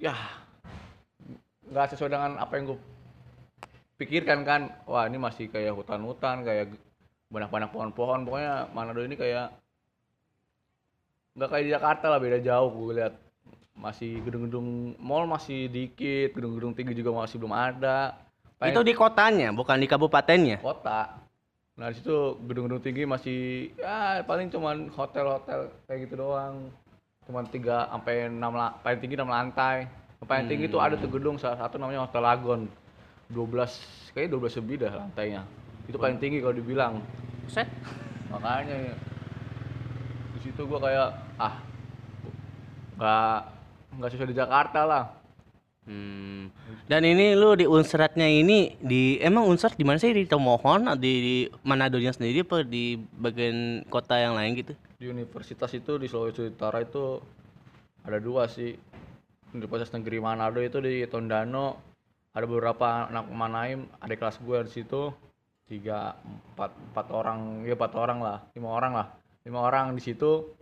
ya 0.00 0.14
nggak 1.66 1.96
sesuai 1.96 2.10
dengan 2.12 2.32
apa 2.40 2.52
yang 2.56 2.72
gue 2.72 2.78
pikirkan 4.00 4.40
kan. 4.46 4.60
Wah 4.88 5.04
ini 5.04 5.20
masih 5.20 5.52
kayak 5.52 5.76
hutan-hutan, 5.76 6.46
kayak 6.48 6.72
banyak-banyak 7.28 7.70
pohon-pohon. 7.74 8.24
Pokoknya 8.24 8.72
Manado 8.72 9.04
ini 9.04 9.20
kayak 9.20 9.52
nggak 11.36 11.50
kayak 11.52 11.64
di 11.68 11.74
Jakarta 11.76 12.06
lah, 12.08 12.18
beda 12.22 12.40
jauh 12.40 12.72
gue 12.72 13.04
lihat. 13.04 13.25
Masih 13.76 14.24
gedung-gedung 14.24 14.96
mall 14.96 15.28
masih 15.28 15.68
dikit, 15.68 16.32
gedung-gedung 16.32 16.72
tinggi 16.72 16.96
juga 16.96 17.12
masih 17.12 17.36
belum 17.36 17.52
ada. 17.52 18.16
Paling 18.56 18.72
Itu 18.72 18.80
di 18.80 18.96
kotanya, 18.96 19.52
bukan 19.52 19.76
di 19.76 19.86
kabupatennya. 19.86 20.58
kota. 20.64 21.20
Nah 21.76 21.92
di 21.92 22.00
situ 22.00 22.40
gedung-gedung 22.48 22.80
tinggi 22.80 23.04
masih 23.04 23.68
ya 23.76 24.24
paling 24.24 24.48
cuman 24.48 24.88
hotel-hotel 24.88 25.68
kayak 25.84 26.08
gitu 26.08 26.14
doang. 26.16 26.72
Cuman 27.28 27.44
tiga 27.52 27.84
sampai 27.92 28.32
enam 28.32 28.56
la- 28.56 28.72
paling 28.80 28.96
tinggi 28.96 29.20
enam 29.20 29.28
lantai. 29.28 29.84
Yang 30.16 30.28
Paling 30.32 30.48
tinggi 30.48 30.66
tuh 30.72 30.80
ada 30.80 30.96
tuh 30.96 31.12
gedung 31.12 31.36
salah 31.36 31.60
satu 31.60 31.76
namanya 31.76 32.08
Hotel 32.08 32.24
Lagon. 32.24 32.64
12 33.28 33.68
kayaknya 34.16 34.40
12 34.40 34.58
lebih 34.64 34.76
dah 34.88 34.92
lantainya. 35.04 35.42
Itu 35.84 36.00
paling 36.00 36.16
tinggi 36.16 36.40
kalau 36.40 36.56
dibilang. 36.56 37.04
Set. 37.52 37.68
Makanya 38.32 38.90
ya, 38.90 38.94
di 40.32 40.38
situ 40.40 40.64
gua 40.64 40.80
kayak 40.80 41.08
ah 41.36 41.54
nggak 42.96 43.38
nggak 43.96 44.10
sesuai 44.12 44.30
di 44.30 44.36
Jakarta 44.36 44.80
lah. 44.84 45.04
Hmm. 45.86 46.50
Dan 46.90 47.06
ini 47.06 47.38
lu 47.38 47.54
di 47.54 47.62
Unsratnya 47.62 48.26
ini 48.26 48.74
di 48.82 49.22
emang 49.22 49.46
Unsrat 49.46 49.78
di 49.78 49.86
mana 49.86 50.02
sih 50.02 50.10
di 50.10 50.26
Tomohon 50.26 50.90
atau 50.90 50.98
di, 50.98 51.12
di 51.22 51.36
Manadonya 51.62 52.10
sendiri 52.10 52.42
apa 52.42 52.66
di 52.66 52.98
bagian 52.98 53.86
kota 53.86 54.18
yang 54.18 54.34
lain 54.34 54.58
gitu? 54.58 54.74
Di 54.98 55.06
universitas 55.06 55.70
itu 55.78 55.94
di 55.98 56.10
Sulawesi 56.10 56.50
Utara 56.50 56.82
itu 56.82 57.22
ada 58.02 58.18
dua 58.18 58.50
sih. 58.50 58.74
Universitas 59.54 59.94
Negeri 59.94 60.18
Manado 60.18 60.58
itu 60.58 60.82
di 60.82 61.06
Tondano. 61.06 61.78
Ada 62.34 62.44
beberapa 62.44 63.08
anak 63.08 63.32
Manaim, 63.32 63.88
ada 63.96 64.12
kelas 64.12 64.42
gue 64.42 64.58
di 64.68 64.72
situ. 64.82 65.08
Tiga, 65.66 66.14
empat, 66.54 66.70
empat 66.92 67.06
orang, 67.10 67.66
ya 67.66 67.74
empat 67.74 67.92
orang 67.98 68.18
lah, 68.22 68.38
lima 68.54 68.70
orang 68.70 68.92
lah, 68.94 69.06
lima 69.42 69.58
orang 69.64 69.98
di 69.98 70.02
situ. 70.02 70.54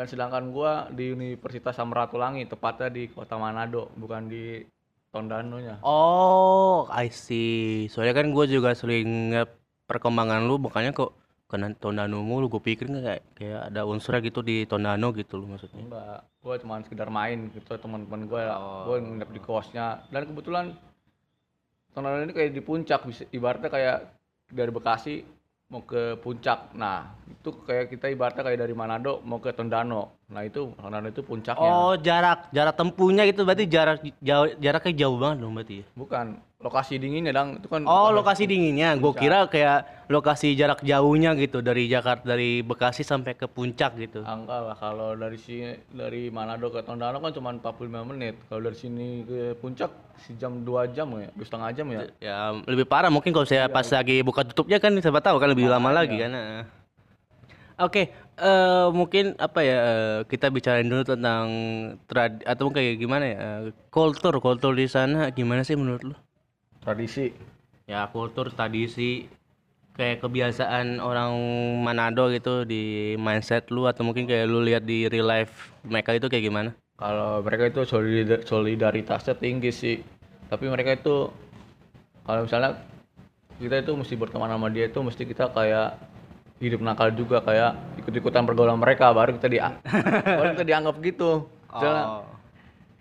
Dan 0.00 0.08
sedangkan 0.08 0.48
gua 0.48 0.88
di 0.88 1.12
Universitas 1.12 1.76
Samratulangi, 1.76 2.48
tepatnya 2.48 2.88
di 2.88 3.12
kota 3.12 3.36
Manado, 3.36 3.92
bukan 4.00 4.32
di 4.32 4.64
Tondano-nya. 5.12 5.84
Oh, 5.84 6.88
I 6.88 7.12
see. 7.12 7.84
Soalnya 7.92 8.16
kan 8.16 8.32
gue 8.32 8.46
juga 8.48 8.72
sering 8.72 9.36
perkembangan 9.84 10.48
lu, 10.48 10.56
makanya 10.56 10.96
kok 10.96 11.12
kena 11.52 11.76
Tondano 11.76 12.24
mulu. 12.24 12.48
Gue 12.48 12.64
pikir 12.64 12.88
kayak, 12.88 13.36
kayak 13.36 13.60
ada 13.68 13.84
unsurnya 13.84 14.24
gitu 14.24 14.40
di 14.40 14.64
Tondano 14.64 15.12
gitu 15.12 15.36
loh 15.36 15.52
maksudnya. 15.52 15.84
Enggak, 15.84 16.18
gue 16.24 16.54
cuma 16.64 16.80
sekedar 16.80 17.12
main 17.12 17.52
gitu 17.52 17.76
teman-teman 17.76 18.24
gue 18.24 18.42
gue 18.88 18.96
nginep 19.04 19.30
di 19.36 19.40
kosnya 19.44 20.00
dan 20.08 20.24
kebetulan 20.24 20.72
Tondano 21.92 22.24
ini 22.24 22.32
kayak 22.32 22.56
di 22.56 22.62
puncak 22.64 23.04
bisa 23.04 23.28
ibaratnya 23.34 23.68
kayak 23.68 23.98
dari 24.48 24.72
Bekasi 24.72 25.26
mau 25.70 25.82
ke 25.86 26.18
puncak. 26.18 26.74
Nah 26.76 27.14
itu 27.30 27.50
kayak 27.64 27.88
kita 27.94 28.10
ibaratnya 28.10 28.42
kayak 28.42 28.60
dari 28.66 28.74
Manado 28.74 29.22
mau 29.22 29.38
ke 29.38 29.54
Tondano 29.54 30.19
nah 30.30 30.46
itu 30.46 30.70
Tondano 30.78 31.10
itu 31.10 31.26
puncaknya 31.26 31.66
Oh, 31.66 31.98
jarak 31.98 32.46
jarak 32.54 32.78
tempuhnya 32.78 33.26
gitu 33.26 33.42
berarti 33.42 33.66
jarak 33.66 33.98
jauh 34.22 34.46
jaraknya 34.62 34.92
jauh 34.94 35.18
banget 35.18 35.36
dong 35.42 35.52
berarti 35.58 35.82
ya. 35.82 35.84
bukan 35.98 36.26
lokasi 36.60 37.00
dinginnya 37.00 37.32
dang 37.32 37.56
itu 37.56 37.66
kan 37.66 37.80
Oh, 37.88 38.12
lokasi 38.12 38.44
dinginnya. 38.44 38.92
Gue 38.94 39.16
kira 39.16 39.48
kayak 39.48 40.06
lokasi 40.12 40.52
jarak 40.52 40.84
jauhnya 40.84 41.32
gitu 41.32 41.64
dari 41.64 41.88
Jakarta 41.88 42.36
dari 42.36 42.60
Bekasi 42.60 43.00
sampai 43.00 43.32
ke 43.32 43.48
puncak 43.48 43.96
gitu. 43.96 44.20
Angka 44.22 44.68
lah 44.68 44.76
kalau 44.76 45.16
dari 45.16 45.40
sini 45.40 45.72
dari 45.88 46.28
Manado 46.28 46.68
ke 46.68 46.84
Tondano 46.84 47.16
kan 47.16 47.32
cuma 47.32 47.56
45 47.56 48.10
menit 48.12 48.36
kalau 48.46 48.60
dari 48.60 48.76
sini 48.76 49.24
ke 49.24 49.56
puncak 49.56 49.88
sejam 50.20 50.60
dua 50.60 50.84
jam 50.84 51.08
ya 51.16 51.32
dua 51.32 51.46
setengah 51.48 51.68
jam 51.72 51.86
ya 51.88 52.00
Ya 52.20 52.38
lebih 52.68 52.84
parah 52.84 53.08
mungkin 53.08 53.32
kalau 53.32 53.48
saya 53.48 53.64
pas 53.66 53.88
lagi 53.88 54.20
buka 54.20 54.44
tutupnya 54.44 54.76
kan 54.76 54.92
siapa 55.00 55.24
tahu 55.24 55.40
kan 55.40 55.48
lebih 55.48 55.64
lama 55.64 55.88
lagi 55.90 56.20
kan. 56.20 56.28
Nah. 56.28 56.64
Oke, 57.80 58.12
eh, 58.40 58.86
mungkin 58.90 59.36
apa 59.36 59.60
ya 59.60 59.76
eh, 59.78 60.18
kita 60.26 60.48
bicarain 60.48 60.88
dulu 60.88 61.04
tentang 61.04 61.46
trad 62.08 62.40
atau 62.48 62.72
kayak 62.72 62.98
gimana 62.98 63.24
ya 63.28 63.38
eh, 63.38 63.62
kultur 63.92 64.40
kultur 64.40 64.72
di 64.74 64.88
sana 64.88 65.28
gimana 65.30 65.62
sih 65.62 65.76
menurut 65.76 66.02
lu? 66.02 66.14
tradisi 66.80 67.30
Ya 67.90 68.06
kultur 68.06 68.54
tradisi 68.54 69.26
kayak 69.98 70.22
kebiasaan 70.22 71.02
orang 71.02 71.34
Manado 71.82 72.30
gitu 72.30 72.62
di 72.62 73.18
mindset 73.18 73.66
lu 73.74 73.90
atau 73.90 74.06
mungkin 74.06 74.30
kayak 74.30 74.46
lu 74.46 74.62
lihat 74.62 74.86
di 74.86 75.10
real 75.10 75.26
life 75.26 75.74
mereka 75.82 76.14
itu 76.14 76.30
kayak 76.30 76.46
gimana? 76.46 76.70
kalau 77.00 77.40
mereka 77.40 77.72
itu 77.72 77.82
solidar- 77.88 78.44
solidaritasnya 78.44 79.34
tinggi 79.34 79.72
sih 79.72 79.96
tapi 80.52 80.68
mereka 80.68 80.94
itu 80.94 81.32
kalau 82.28 82.44
misalnya 82.44 82.76
kita 83.58 83.80
itu 83.80 83.92
mesti 83.96 84.14
berteman 84.20 84.52
sama 84.52 84.68
dia 84.68 84.86
itu 84.86 85.00
mesti 85.00 85.22
kita 85.24 85.48
kayak 85.50 85.96
hidup 86.60 86.84
nakal 86.84 87.08
juga 87.16 87.40
kayak 87.40 88.04
ikut-ikutan 88.04 88.44
pergaulan 88.44 88.76
mereka 88.76 89.08
baru 89.16 89.40
kita 89.40 89.48
dia 89.48 89.80
baru 90.38 90.52
kita 90.54 90.64
dianggap 90.68 90.94
gitu. 91.00 91.48
Misalnya 91.72 92.04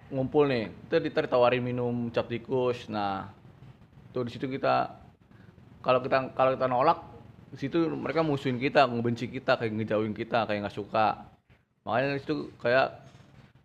ngumpul 0.09 0.47
nih 0.47 0.71
kita 0.87 1.21
ditawarin 1.27 1.61
minum 1.61 2.07
cap 2.09 2.31
tikus. 2.31 2.87
Nah 2.87 3.27
tuh 4.15 4.23
di 4.25 4.31
situ 4.31 4.47
kita 4.47 4.95
kalau 5.83 5.99
kita 5.99 6.31
kalau 6.33 6.55
kita 6.55 6.67
nolak 6.71 6.99
di 7.51 7.57
situ 7.59 7.83
mereka 7.91 8.23
musuhin 8.23 8.57
kita 8.61 8.87
ngebenci 8.87 9.27
kita 9.27 9.59
kayak 9.59 9.75
ngejauhin 9.75 10.15
kita 10.15 10.47
kayak 10.47 10.63
nggak 10.63 10.77
suka. 10.79 11.27
Makanya 11.83 12.15
di 12.15 12.21
situ 12.23 12.55
kayak 12.63 12.95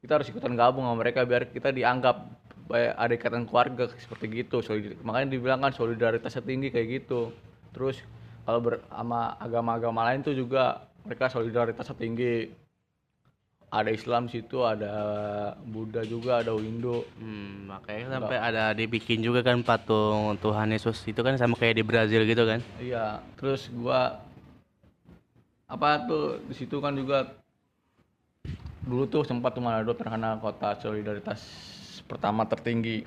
kita 0.02 0.20
harus 0.20 0.28
ikutan 0.28 0.58
gabung 0.58 0.84
sama 0.84 1.00
mereka 1.00 1.22
biar 1.22 1.48
kita 1.54 1.70
dianggap 1.70 2.28
kayak 2.66 2.92
ada 2.98 3.12
ikatan 3.14 3.44
keluarga 3.46 3.86
seperti 3.94 4.42
gitu. 4.42 4.58
Solid- 4.58 4.98
makanya 5.06 5.38
dibilang 5.38 5.62
kan 5.62 5.70
solidaritasnya 5.70 6.42
tinggi 6.42 6.74
kayak 6.74 6.88
gitu. 7.02 7.30
Terus 7.70 8.02
kalau 8.44 8.60
ber, 8.60 8.74
sama 8.92 9.36
agama-agama 9.40 10.00
lain 10.12 10.20
tuh 10.20 10.36
juga 10.36 10.84
mereka 11.04 11.32
solidaritasnya 11.32 11.96
tinggi 11.96 12.52
ada 13.74 13.90
Islam 13.90 14.30
situ 14.30 14.62
ada 14.62 14.94
Buddha 15.66 16.06
juga 16.06 16.44
ada 16.44 16.54
Hindu 16.54 17.02
Hmm, 17.18 17.66
makanya 17.66 18.20
sampai 18.20 18.38
ada 18.38 18.70
dibikin 18.70 19.18
juga 19.18 19.42
kan 19.42 19.58
patung 19.66 20.38
Tuhan 20.38 20.70
Yesus 20.70 21.02
itu 21.10 21.20
kan 21.24 21.34
sama 21.34 21.58
kayak 21.58 21.82
di 21.82 21.84
Brazil 21.84 22.22
gitu 22.22 22.46
kan. 22.46 22.62
Iya, 22.78 23.18
terus 23.34 23.66
gua 23.74 24.22
apa 25.66 26.06
tuh 26.06 26.38
di 26.46 26.54
situ 26.54 26.78
kan 26.78 26.94
juga 26.94 27.34
dulu 28.84 29.08
tuh 29.08 29.24
sempat 29.26 29.56
tuh 29.56 29.64
Manado 29.64 29.96
terkenal 29.96 30.38
kota 30.38 30.78
solidaritas 30.78 31.40
pertama 32.06 32.46
tertinggi. 32.46 33.02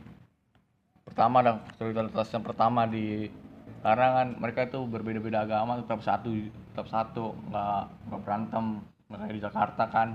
Pertama 1.07 1.39
dan 1.39 1.63
solidaritas 1.79 2.27
yang 2.35 2.43
pertama 2.43 2.83
di 2.83 3.31
karena 3.81 4.07
kan 4.21 4.27
mereka 4.41 4.59
itu 4.65 4.79
berbeda-beda 4.89 5.45
agama 5.45 5.79
tetap 5.79 6.01
satu 6.01 6.29
tetap 6.73 6.87
satu 6.89 7.25
nggak 7.49 7.83
nggak 8.09 8.21
berantem 8.25 8.65
nggak 9.07 9.19
kayak 9.23 9.35
di 9.35 9.41
Jakarta 9.41 9.83
kan 9.87 10.07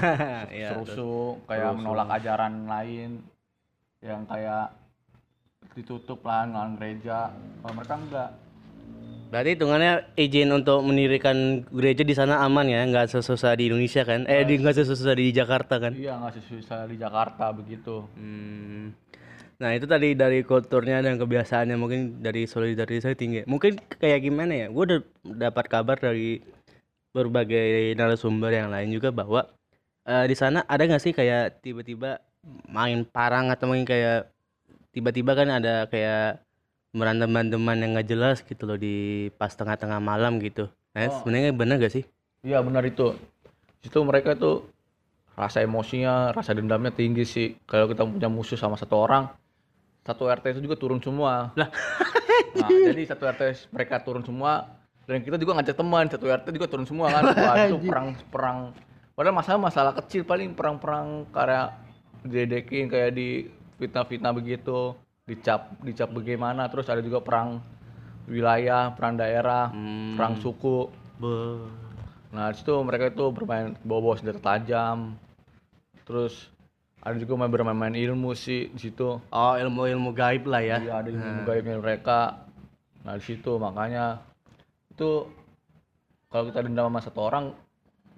Iya. 0.52 0.68
serusuh 0.74 1.40
kayak 1.48 1.72
menolak 1.78 2.08
ajaran 2.20 2.68
lain 2.68 3.10
yang 4.04 4.22
kayak 4.28 4.74
ditutup 5.72 6.20
lah 6.22 6.44
dengan 6.46 6.76
gereja 6.76 7.32
kalau 7.62 7.74
mereka 7.74 7.94
enggak 7.96 8.30
Berarti 9.34 9.58
hitungannya 9.58 10.14
izin 10.14 10.54
untuk 10.54 10.78
mendirikan 10.86 11.66
gereja 11.74 12.06
di 12.06 12.14
sana 12.14 12.46
aman 12.46 12.70
ya, 12.70 12.86
nggak 12.86 13.18
sesusah 13.18 13.58
di 13.58 13.66
Indonesia 13.66 14.06
kan? 14.06 14.30
Eh, 14.30 14.46
nggak 14.46 14.78
sesusah 14.78 15.10
di 15.18 15.34
Jakarta 15.34 15.82
kan? 15.82 15.90
Iya 15.90 16.22
nggak 16.22 16.38
susah 16.38 16.86
di 16.86 16.94
Jakarta 16.94 17.50
begitu. 17.50 18.06
Hmm. 18.14 18.94
Nah 19.58 19.70
itu 19.74 19.86
tadi 19.86 20.18
dari 20.18 20.42
kulturnya 20.42 21.02
dan 21.04 21.18
kebiasaannya 21.18 21.76
mungkin 21.78 22.00
dari 22.22 22.46
solidaritasnya 22.48 23.16
tinggi. 23.18 23.40
Mungkin 23.46 23.78
kayak 23.98 24.24
gimana 24.24 24.52
ya? 24.52 24.66
Gue 24.70 24.84
udah 24.88 25.00
dapat 25.22 25.64
kabar 25.70 25.96
dari 25.98 26.42
berbagai 27.14 27.94
narasumber 27.94 28.50
yang 28.50 28.68
lain 28.74 28.90
juga 28.90 29.14
bahwa 29.14 29.46
eh, 30.02 30.26
di 30.26 30.34
sana 30.34 30.66
ada 30.66 30.82
nggak 30.82 31.02
sih 31.02 31.14
kayak 31.14 31.62
tiba-tiba 31.62 32.18
main 32.66 33.06
parang 33.06 33.48
atau 33.54 33.70
mungkin 33.70 33.86
kayak 33.86 34.28
tiba-tiba 34.90 35.32
kan 35.38 35.48
ada 35.50 35.86
kayak 35.86 36.42
berantem-beranteman 36.94 37.82
yang 37.82 37.90
nggak 37.98 38.08
jelas 38.10 38.38
gitu 38.46 38.70
loh 38.70 38.78
di 38.78 39.26
pas 39.34 39.50
tengah-tengah 39.50 39.98
malam 39.98 40.38
gitu. 40.38 40.70
Nah, 40.94 41.10
sebenarnya 41.10 41.50
bener 41.50 41.82
gak 41.82 41.90
sih? 41.90 42.04
Iya 42.46 42.62
benar 42.62 42.86
itu. 42.86 43.18
Itu 43.82 43.98
mereka 44.06 44.38
tuh 44.38 44.70
rasa 45.34 45.66
emosinya, 45.66 46.30
rasa 46.30 46.54
dendamnya 46.54 46.94
tinggi 46.94 47.26
sih. 47.26 47.58
Kalau 47.66 47.90
kita 47.90 48.06
punya 48.06 48.30
musuh 48.30 48.54
sama 48.54 48.78
satu 48.78 49.02
orang, 49.02 49.26
satu 50.04 50.28
RT 50.28 50.44
itu 50.54 50.60
juga 50.62 50.76
turun 50.76 51.00
semua. 51.00 51.50
Lah. 51.56 51.68
Nah, 52.54 52.68
jadi 52.68 53.02
satu 53.08 53.24
RT 53.24 53.72
mereka 53.72 53.98
turun 53.98 54.22
semua 54.22 54.68
dan 55.04 55.20
kita 55.20 55.36
juga 55.36 55.58
ngajak 55.58 55.76
teman 55.76 56.04
satu 56.06 56.26
RT 56.28 56.46
juga 56.52 56.66
turun 56.68 56.86
semua 56.86 57.10
kan. 57.10 57.22
Wah, 57.34 57.56
itu 57.66 57.76
perang 57.82 58.08
perang 58.30 58.58
padahal 59.14 59.34
masalah 59.34 59.60
masalah 59.60 59.92
kecil 59.94 60.22
paling 60.22 60.54
perang-perang 60.54 61.26
kayak 61.30 61.74
diledekin 62.22 62.86
kayak 62.86 63.14
di 63.14 63.46
fitnah-fitnah 63.78 64.32
begitu, 64.32 64.94
dicap 65.24 65.74
dicap 65.82 66.10
bagaimana 66.10 66.66
terus 66.66 66.86
ada 66.86 67.02
juga 67.02 67.18
perang 67.20 67.58
wilayah, 68.24 68.94
perang 68.96 69.14
daerah, 69.14 69.68
Hmm. 69.70 70.16
perang 70.16 70.34
suku. 70.38 70.88
Be- 71.18 71.82
Nah, 72.34 72.50
di 72.50 72.58
situ 72.58 72.74
mereka 72.82 73.14
itu 73.14 73.30
bermain 73.30 73.78
bawa-bawa 73.86 74.18
senjata 74.18 74.42
tajam. 74.42 75.14
Terus 76.02 76.50
ada 77.04 77.16
juga 77.20 77.36
main 77.36 77.52
bermain-main 77.52 77.92
ilmu 77.92 78.32
sih 78.32 78.72
di 78.72 78.80
situ. 78.88 79.20
Oh 79.20 79.54
ilmu-ilmu 79.60 80.16
gaib 80.16 80.48
lah 80.48 80.64
ya. 80.64 80.78
Iya, 80.80 80.92
ada 81.04 81.08
ilmu 81.12 81.44
gaibnya 81.44 81.76
mereka. 81.76 82.48
Nah, 83.04 83.20
di 83.20 83.24
situ 83.28 83.60
makanya 83.60 84.24
itu 84.88 85.28
kalau 86.32 86.48
kita 86.48 86.64
dendam 86.64 86.88
sama 86.88 87.00
satu 87.04 87.20
orang 87.28 87.52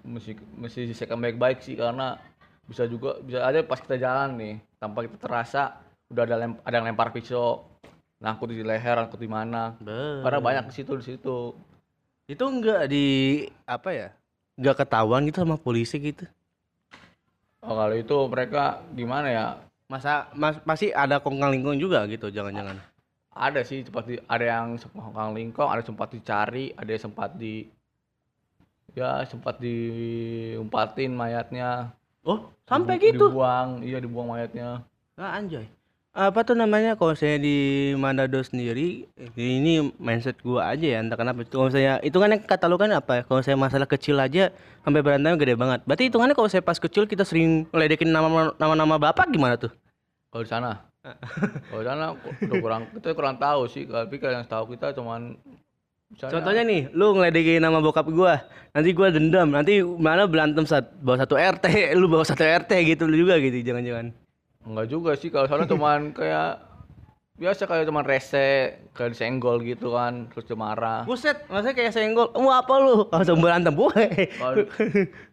mesti 0.07 0.39
mesti 0.55 0.87
disekan 0.87 1.19
baik-baik 1.19 1.59
sih 1.59 1.75
karena 1.75 2.15
bisa 2.63 2.87
juga 2.87 3.19
bisa 3.19 3.43
aja 3.43 3.59
pas 3.67 3.83
kita 3.83 3.99
jalan 3.99 4.39
nih 4.39 4.55
tanpa 4.79 5.03
kita 5.03 5.19
terasa 5.19 5.83
udah 6.07 6.23
ada 6.23 6.35
lem, 6.39 6.55
ada 6.63 6.75
yang 6.79 6.87
lempar 6.87 7.11
pisau 7.11 7.67
nangkut 8.23 8.55
di 8.55 8.63
leher, 8.63 8.95
nangkut 8.95 9.19
di 9.19 9.27
mana. 9.27 9.75
Be- 9.83 10.23
Karena 10.23 10.39
banyak 10.39 10.63
di 10.71 10.73
situ 10.73 10.95
di 10.95 11.03
situ. 11.03 11.51
Itu 12.23 12.43
enggak 12.47 12.87
di 12.87 13.43
apa 13.67 13.91
ya? 13.91 14.07
Enggak 14.55 14.87
ketahuan 14.87 15.27
gitu 15.27 15.43
sama 15.43 15.59
polisi 15.59 15.99
gitu. 15.99 16.23
Oh, 17.65 17.73
kalau 17.73 17.95
itu 17.97 18.17
mereka 18.29 18.85
gimana 18.93 19.27
ya? 19.29 19.45
Masa 19.87 20.27
mas, 20.35 20.59
pasti 20.61 20.91
ada 20.91 21.17
kongkang 21.23 21.55
lingkung 21.55 21.79
juga 21.79 22.03
gitu 22.11 22.27
jangan-jangan. 22.27 22.77
ada 23.37 23.61
sih 23.61 23.85
sempat 23.85 24.09
di, 24.09 24.17
ada 24.25 24.45
yang 24.49 24.81
sempat 24.81 25.13
kang 25.13 25.37
lingkong 25.37 25.69
ada 25.69 25.85
sempat 25.85 26.09
dicari 26.09 26.73
ada 26.73 26.89
yang 26.89 27.03
sempat 27.05 27.37
di 27.37 27.69
ya 28.97 29.21
sempat 29.29 29.61
diumpatin 29.61 31.13
mayatnya 31.13 31.93
Oh, 32.25 32.49
sampai 32.65 32.97
Dibu- 32.97 33.05
gitu. 33.13 33.25
dibuang 33.29 33.85
iya 33.85 34.01
dibuang 34.01 34.33
mayatnya 34.33 34.81
Ah, 35.13 35.37
anjay. 35.37 35.69
Apa 36.17 36.41
tuh 36.41 36.57
namanya? 36.57 36.97
Kalau 36.97 37.13
saya 37.13 37.37
di 37.37 37.93
Manado 37.93 38.41
sendiri 38.41 39.05
ini 39.37 39.93
mindset 40.01 40.41
gua 40.41 40.73
aja 40.73 40.97
ya 40.97 40.99
entah 41.05 41.13
kenapa. 41.13 41.45
Itu 41.45 41.61
kalau 41.61 41.69
saya 41.69 42.01
hitungannya 42.01 42.41
kata 42.41 42.65
lu 42.65 42.81
kan 42.81 42.89
apa 42.89 43.21
ya? 43.21 43.23
Kalau 43.29 43.45
saya 43.45 43.53
masalah 43.53 43.85
kecil 43.85 44.17
aja 44.17 44.49
sampai 44.81 45.05
berantemnya 45.05 45.37
gede 45.37 45.53
banget. 45.53 45.85
Berarti 45.85 46.09
hitungannya 46.09 46.33
kalau 46.33 46.49
saya 46.49 46.65
pas 46.65 46.81
kecil 46.81 47.05
kita 47.05 47.21
sering 47.21 47.69
ngeledekin 47.69 48.09
nama 48.09 48.49
nama 48.57 48.73
nama 48.73 48.95
bapak 48.97 49.29
gimana 49.29 49.61
tuh? 49.61 49.69
Kalau 50.33 50.41
di 50.41 50.49
sana, 50.49 50.89
kalau 51.69 51.81
di 51.85 51.87
sana 51.87 52.05
udah 52.17 52.57
kurang 52.65 52.81
kita 52.97 53.13
kurang 53.13 53.35
tahu 53.37 53.69
sih. 53.69 53.85
Tapi 53.85 54.17
kalau 54.17 54.41
yang 54.41 54.45
tahu 54.49 54.73
kita 54.73 54.97
cuman 54.97 55.37
misalnya- 56.09 56.33
contohnya 56.33 56.63
nih 56.65 56.81
lu 56.97 57.13
ngeledekin 57.13 57.61
nama 57.61 57.77
bokap 57.77 58.09
gua. 58.09 58.41
Nanti 58.73 58.89
gua 58.89 59.13
dendam. 59.13 59.53
Nanti 59.53 59.85
mana 59.85 60.25
berantem 60.25 60.65
saat 60.65 60.89
bawa 60.97 61.21
satu 61.21 61.37
RT 61.37 61.93
lu 62.01 62.09
bawa 62.09 62.25
satu 62.25 62.41
RT 62.41 62.73
gitu 62.89 63.05
lu 63.05 63.21
juga 63.21 63.37
gitu 63.37 63.61
jangan-jangan 63.61 64.17
Enggak 64.67 64.87
juga 64.91 65.15
sih 65.15 65.31
kalau 65.31 65.47
sana 65.47 65.63
cuman 65.63 66.11
kayak 66.17 66.67
biasa 67.37 67.69
kayak 67.69 67.85
cuman 67.85 68.03
rese, 68.03 68.81
kayak 68.97 69.13
disenggol 69.13 69.61
gitu 69.61 69.93
kan, 69.93 70.25
terus 70.33 70.49
dia 70.49 70.57
marah. 70.57 71.05
buset 71.05 71.45
maksudnya 71.47 71.77
kayak 71.77 71.93
senggol 71.93 72.33
mau 72.33 72.49
apa 72.49 72.73
lu 72.81 73.05
langsung 73.13 73.37
berantem 73.37 73.77
boleh 73.77 74.09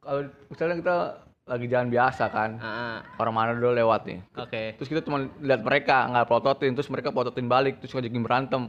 Kalau 0.05 0.21
misalnya 0.53 0.77
kita 0.85 0.97
lagi 1.45 1.67
jalan 1.69 1.89
biasa 1.89 2.25
kan, 2.29 2.61
ah 2.61 3.01
orang 3.21 3.35
mana 3.35 3.51
dulu 3.57 3.73
lewat 3.73 4.05
nih. 4.05 4.21
oke 4.37 4.63
Terus 4.81 4.89
kita 4.89 5.01
cuma 5.05 5.29
lihat 5.41 5.65
mereka 5.65 6.09
nggak 6.13 6.29
plototin, 6.29 6.77
terus 6.77 6.93
mereka 6.93 7.09
plototin 7.09 7.49
balik, 7.49 7.81
terus 7.81 7.97
ngajakin 7.97 8.23
berantem. 8.25 8.63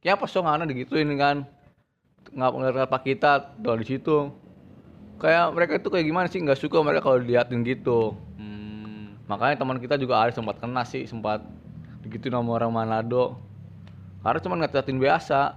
Ya 0.00 0.16
apa 0.16 0.24
so 0.24 0.40
ngana 0.40 0.64
digituin 0.64 1.12
kan? 1.20 1.44
Nggak 2.32 2.50
ngeliat 2.56 2.76
apa 2.88 2.98
kita 3.04 3.60
kalau 3.60 3.76
di 3.76 3.86
situ. 3.88 4.32
Kayak 5.20 5.52
mereka 5.52 5.72
itu 5.76 5.88
kayak 5.92 6.06
gimana 6.08 6.26
sih 6.32 6.40
nggak 6.40 6.56
suka 6.56 6.80
mereka 6.80 7.04
kalau 7.04 7.20
diliatin 7.20 7.60
gitu. 7.60 8.16
Makanya 9.30 9.62
teman 9.62 9.78
kita 9.78 9.94
juga 9.94 10.18
ada 10.18 10.34
sempat 10.34 10.58
kena 10.58 10.82
sih, 10.82 11.06
sempat 11.06 11.38
digituin 12.02 12.34
sama 12.34 12.58
orang 12.58 12.74
Manado. 12.74 13.38
Karena 14.26 14.42
cuma 14.42 14.58
ngeliatin 14.58 14.98
biasa. 14.98 15.54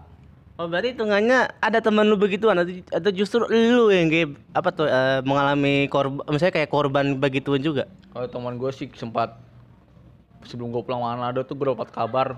Oh 0.62 0.70
berarti 0.70 0.94
hitungannya 0.94 1.50
ada 1.58 1.82
teman 1.82 2.06
lu 2.06 2.13
begituan 2.13 2.53
atau, 2.62 2.70
atau 2.94 3.10
justru 3.10 3.42
lu 3.50 3.89
yang 3.89 4.06
kayak 4.06 4.38
apa 4.53 4.70
tuh 4.70 4.86
eh, 4.86 5.25
mengalami 5.25 5.89
korban 5.89 6.22
misalnya 6.30 6.53
kayak 6.53 6.70
korban 6.70 7.18
begituan 7.18 7.58
juga 7.58 7.89
Kalau 8.13 8.30
teman 8.30 8.62
gue 8.62 8.70
sih 8.70 8.86
sempat 8.94 9.34
sebelum 10.46 10.70
gue 10.70 10.86
pulang 10.86 11.01
Manado 11.01 11.42
tuh 11.42 11.58
gue 11.58 11.74
dapat 11.74 11.89
kabar 11.89 12.38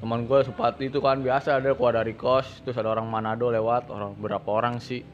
teman 0.00 0.24
gue 0.24 0.40
sempat 0.40 0.80
itu 0.80 1.04
kan 1.04 1.20
biasa 1.20 1.60
ada 1.60 1.76
keluar 1.76 2.00
dari 2.00 2.16
kos 2.16 2.64
terus 2.64 2.80
ada 2.80 2.88
orang 2.96 3.04
Manado 3.12 3.52
lewat 3.52 3.92
orang 3.92 4.16
berapa 4.16 4.48
orang 4.48 4.80
sih 4.80 5.04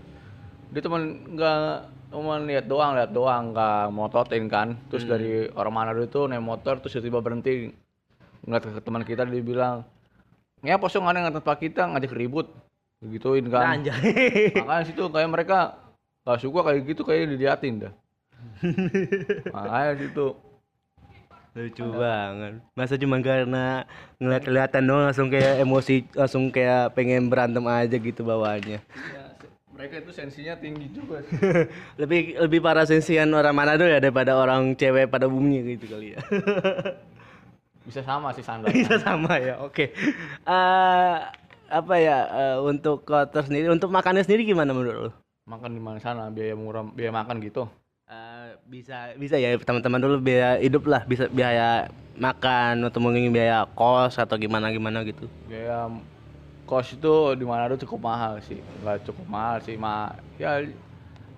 dia 0.69 0.81
teman 0.85 1.03
nggak 1.33 1.61
cuma 2.09 2.41
lihat 2.41 2.65
doang 2.65 2.97
lihat 2.97 3.11
doang 3.13 3.53
nggak 3.53 3.93
mototin 3.93 4.45
kan. 4.49 4.77
Terus 4.93 5.05
dari 5.05 5.49
orang 5.53 5.75
Manado 5.75 6.03
itu 6.05 6.25
naik 6.29 6.45
motor 6.45 6.81
terus 6.81 6.97
tiba-tiba 6.97 7.21
berhenti. 7.21 7.73
Ngeliat 8.45 8.65
ke 8.65 8.81
teman 8.81 9.03
kita 9.05 9.29
dia 9.29 9.45
bilang 9.45 9.85
ya 10.65 10.81
posong 10.81 11.07
ada 11.07 11.23
ngeliat 11.23 11.45
pak 11.45 11.59
kita 11.61 11.89
ngajak 11.89 12.13
ribut. 12.17 12.49
Gituin 12.99 13.47
kan. 13.47 13.79
Anjay. 13.79 14.53
Makanya 14.59 14.85
situ 14.91 15.07
kayak 15.07 15.31
mereka 15.31 15.59
gak 16.27 16.43
suka 16.43 16.61
kayak 16.67 16.81
gitu 16.85 17.03
kayak 17.07 17.31
diliatin 17.31 17.87
dah. 17.87 17.93
Makanya 19.55 19.95
situ. 20.03 20.27
Lucu 21.59 21.85
banget. 21.91 22.63
Masa 22.79 22.95
cuma 22.95 23.19
karena 23.19 23.83
ngeliat 24.23 24.43
kelihatan 24.47 24.83
doang 24.87 25.05
langsung 25.11 25.29
kayak 25.31 25.59
emosi 25.63 26.07
langsung 26.15 26.55
kayak 26.55 26.95
pengen 26.95 27.27
berantem 27.27 27.67
aja 27.67 27.97
gitu 27.99 28.23
bawaannya. 28.23 28.79
Ya, 28.79 29.18
mereka 29.79 30.03
itu 30.03 30.11
sensinya 30.11 30.59
tinggi 30.59 30.91
juga 30.91 31.23
sih. 31.23 31.39
lebih 32.03 32.35
lebih 32.43 32.59
parah 32.59 32.83
sensian 32.83 33.31
orang 33.31 33.55
Manado 33.55 33.87
ya 33.87 34.03
daripada 34.03 34.35
orang 34.35 34.75
cewek 34.75 35.07
pada 35.07 35.31
umumnya 35.31 35.63
gitu 35.63 35.87
kali 35.87 36.19
ya 36.19 36.21
Bisa 37.89 38.05
sama 38.05 38.37
sih 38.37 38.45
sandal. 38.45 38.69
Bisa 38.77 39.01
sama 39.01 39.41
ya, 39.41 39.57
oke. 39.65 39.89
Eh, 40.45 41.17
apa 41.73 41.95
ya 41.97 42.19
eh, 42.29 42.57
untuk 42.61 43.09
kotor 43.09 43.49
sendiri, 43.49 43.73
untuk 43.73 43.89
makannya 43.89 44.21
sendiri 44.29 44.45
gimana 44.45 44.77
menurut 44.77 45.09
lo? 45.09 45.11
Makan 45.49 45.73
di 45.73 45.81
mana 45.81 45.97
sana 45.97 46.29
biaya 46.29 46.53
murah, 46.53 46.85
biaya 46.85 47.09
makan 47.09 47.41
gitu. 47.41 47.65
Eh, 48.05 48.61
bisa 48.69 49.17
bisa 49.17 49.41
ya 49.41 49.57
teman-teman 49.57 50.05
dulu 50.05 50.21
biaya 50.21 50.61
hidup 50.61 50.85
lah, 50.85 51.01
bisa 51.09 51.33
biaya 51.33 51.89
makan 52.21 52.93
atau 52.93 53.01
mungkin 53.01 53.33
biaya 53.33 53.65
kos 53.73 54.21
atau 54.21 54.37
gimana 54.37 54.69
gimana 54.69 55.01
gitu. 55.09 55.25
Biaya 55.49 55.89
kos 56.69 56.93
itu 56.93 57.33
di 57.33 57.49
Manado 57.49 57.81
cukup 57.81 58.13
mahal 58.13 58.45
sih. 58.45 58.61
Enggak 58.85 59.09
cukup 59.09 59.25
mahal 59.25 59.57
sih, 59.65 59.81
ma 59.81 60.13
ya 60.37 60.61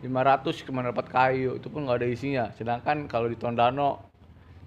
500 0.02 0.66
cuma 0.66 0.82
dapat 0.82 1.06
kayu, 1.06 1.62
itu 1.62 1.70
pun 1.70 1.86
nggak 1.86 2.02
ada 2.02 2.08
isinya. 2.10 2.44
Sedangkan 2.58 3.06
kalau 3.06 3.30
di 3.30 3.38
Tondano 3.38 4.02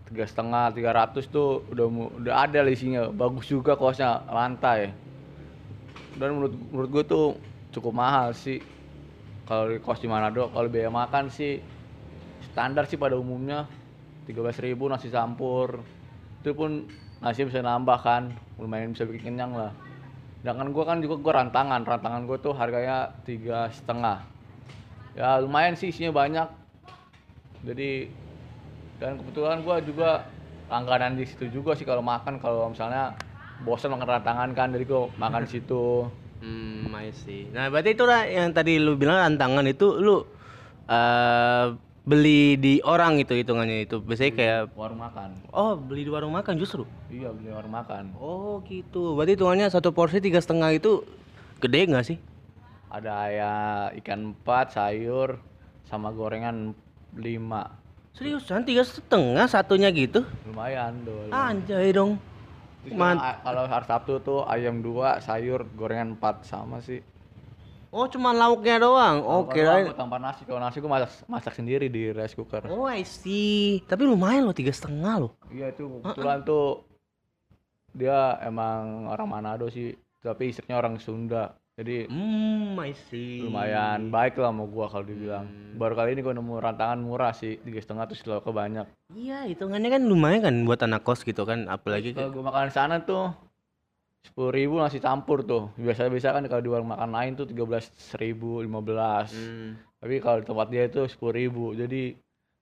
tiga 0.07 0.23
setengah, 0.23 0.71
tiga 0.71 0.95
ratus 0.95 1.27
tuh 1.27 1.67
udah 1.67 1.85
udah 2.23 2.35
ada 2.47 2.63
isinya. 2.71 3.11
Bagus 3.11 3.51
juga 3.51 3.75
kosnya, 3.75 4.23
lantai. 4.31 4.95
Dan 6.15 6.39
menurut 6.39 6.53
menurut 6.71 6.89
gue 6.95 7.03
tuh 7.03 7.25
cukup 7.75 7.91
mahal 7.91 8.31
sih. 8.31 8.63
Kalau 9.43 9.67
di 9.67 9.83
kos 9.83 9.99
di 9.99 10.07
Manado, 10.07 10.47
kalau 10.55 10.71
biaya 10.71 10.87
makan 10.87 11.27
sih 11.27 11.59
standar 12.53 12.87
sih 12.87 12.95
pada 12.95 13.19
umumnya 13.19 13.67
13.000 14.29 14.87
nasi 14.87 15.11
campur. 15.11 15.83
Itu 16.39 16.55
pun 16.55 16.87
nasi 17.19 17.43
bisa 17.43 17.59
nambah 17.59 17.99
kan, 17.99 18.31
lumayan 18.61 18.95
bisa 18.95 19.03
bikin 19.03 19.35
kenyang 19.35 19.51
lah. 19.57 19.73
Sedangkan 20.43 20.75
gue 20.75 20.83
kan 20.83 20.99
juga 20.99 21.15
gue 21.23 21.33
rantangan, 21.39 21.87
rantangan 21.87 22.27
gue 22.27 22.35
tuh 22.43 22.51
harganya 22.51 23.15
tiga 23.23 23.71
setengah. 23.71 24.19
Ya 25.15 25.39
lumayan 25.39 25.79
sih 25.79 25.87
isinya 25.87 26.11
banyak. 26.11 26.51
Jadi 27.63 28.11
dan 28.99 29.15
kebetulan 29.23 29.63
gue 29.63 29.75
juga 29.87 30.27
langganan 30.67 31.15
di 31.15 31.23
situ 31.23 31.47
juga 31.47 31.79
sih 31.79 31.87
kalau 31.87 32.03
makan 32.03 32.43
kalau 32.43 32.67
misalnya 32.67 33.15
bosan 33.63 33.95
makan 33.95 34.19
rantangan 34.19 34.51
kan, 34.51 34.75
jadi 34.75 34.83
gue 34.83 35.01
makan 35.15 35.47
di 35.47 35.51
situ. 35.55 36.11
Hmm, 36.43 36.91
I. 36.91 37.47
Nah, 37.55 37.71
berarti 37.71 37.95
itu 37.95 38.03
lah 38.03 38.27
yang 38.27 38.51
tadi 38.51 38.83
lu 38.83 38.99
bilang 38.99 39.23
tantangan 39.23 39.63
itu 39.63 39.95
lu 39.95 40.27
eh 40.91 41.71
beli 42.03 42.59
di 42.59 42.73
orang 42.83 43.15
itu 43.17 43.31
hitungannya 43.31 43.87
itu. 43.87 44.03
Biasanya 44.03 44.31
kayak 44.35 44.61
Warung 44.75 44.99
makan. 44.99 45.29
oh, 45.49 45.73
beli 45.73 46.03
di 46.03 46.11
warung 46.11 46.35
makan 46.35 46.59
justru. 46.59 46.83
Iya 47.07 47.31
beli 47.31 47.49
warung 47.49 47.71
makan. 47.71 48.11
Oh, 48.15 48.59
gitu. 48.63 49.15
Berarti 49.15 49.35
hitungannya 49.35 49.71
satu 49.71 49.95
porsi 49.95 50.19
tiga 50.19 50.43
setengah 50.43 50.75
itu 50.75 51.07
gede 51.63 51.87
nggak 51.87 52.05
sih? 52.05 52.17
Ada 52.91 53.15
ya 53.27 53.53
ikan 54.03 54.35
empat, 54.35 54.75
sayur, 54.75 55.39
sama 55.83 56.11
gorengan 56.11 56.75
lima. 57.15 57.71
Seriusan 58.13 58.61
tiga 58.61 58.85
setengah 58.85 59.49
satunya 59.49 59.89
gitu? 59.89 60.21
Lumayan 60.45 61.01
dong. 61.01 61.31
Anjay 61.33 61.89
dong. 61.89 62.21
Man- 62.91 63.17
Kalau 63.17 63.63
hari 63.63 63.87
Sabtu 63.87 64.19
tuh 64.19 64.43
ayam 64.43 64.83
dua, 64.83 65.17
sayur, 65.17 65.63
gorengan 65.73 66.13
empat 66.13 66.43
sama 66.43 66.77
sih. 66.77 66.99
Oh, 67.93 68.09
cuma 68.09 68.33
lauknya 68.33 68.81
doang. 68.81 69.21
Oke. 69.21 69.61
Kalau 69.61 69.85
gua 69.85 69.93
tanpa 69.93 70.17
nasi, 70.17 70.41
kalau 70.49 70.57
nasi 70.57 70.81
gua 70.81 70.97
masak 70.97 71.11
masak 71.29 71.53
sendiri 71.53 71.85
di 71.93 72.09
rice 72.09 72.33
cooker. 72.33 72.65
Oh, 72.73 72.89
I 72.89 73.05
see. 73.05 73.85
Tapi 73.85 74.09
lumayan 74.09 74.49
loh 74.49 74.57
tiga 74.57 74.73
setengah 74.73 75.21
loh. 75.21 75.37
Iya 75.53 75.69
itu 75.69 76.01
kebetulan 76.01 76.41
tuh 76.41 76.81
dia 77.93 78.41
emang 78.41 79.05
orang 79.13 79.29
Manado 79.29 79.69
sih, 79.69 79.93
tapi 80.25 80.49
istrinya 80.49 80.81
orang 80.81 80.97
Sunda. 80.97 81.53
Jadi 81.73 82.05
Hmm, 82.05 82.77
I 82.81 82.93
see. 83.09 83.41
lumayan 83.45 84.09
baik 84.09 84.41
lah 84.41 84.49
mau 84.49 84.65
gua 84.65 84.89
kalau 84.89 85.05
dibilang. 85.05 85.45
Baru 85.77 85.93
kali 85.93 86.17
ini 86.17 86.25
gua 86.25 86.33
nemu 86.33 86.53
rantangan 86.57 86.97
murah 86.97 87.33
sih, 87.33 87.61
tiga 87.61 87.77
setengah 87.77 88.09
terus 88.09 88.25
ke 88.25 88.51
banyak. 88.53 88.89
Iya, 89.13 89.45
hitungannya 89.49 89.89
kan 89.93 90.01
lumayan 90.05 90.41
kan 90.41 90.55
buat 90.65 90.81
anak 90.81 91.05
kos 91.05 91.21
gitu 91.21 91.45
kan, 91.45 91.69
apalagi 91.69 92.17
Kalau 92.17 92.33
gua 92.33 92.49
makan 92.49 92.69
di 92.69 92.73
sana 92.73 92.95
tuh 93.01 93.33
sepuluh 94.23 94.51
ribu 94.55 94.79
nasi 94.79 95.03
campur 95.03 95.43
tuh. 95.43 95.69
Biasa 95.75 96.07
biasa 96.07 96.33
kan 96.33 96.43
kalau 96.47 96.61
di 96.63 96.71
warung 96.71 96.89
makan 96.89 97.11
lain 97.11 97.31
tuh 97.35 97.45
tiga 97.45 97.67
belas 97.67 97.91
ribu, 98.15 98.63
lima 98.63 98.79
belas. 98.79 99.35
Hmm. 99.35 99.75
Tapi 99.99 100.23
kalau 100.23 100.41
di 100.41 100.45
tempat 100.47 100.67
dia 100.71 100.83
itu 100.87 101.03
sepuluh 101.11 101.35
ribu, 101.35 101.75
jadi 101.75 102.15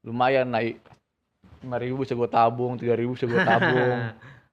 lumayan 0.03 0.49
naik. 0.49 0.81
Lima 1.61 1.77
ribu 1.77 2.01
bisa 2.01 2.17
gua 2.17 2.29
tabung, 2.29 2.75
tiga 2.81 2.97
ribu 2.97 3.13
bisa 3.13 3.29
gua 3.29 3.45
tabung. 3.53 3.97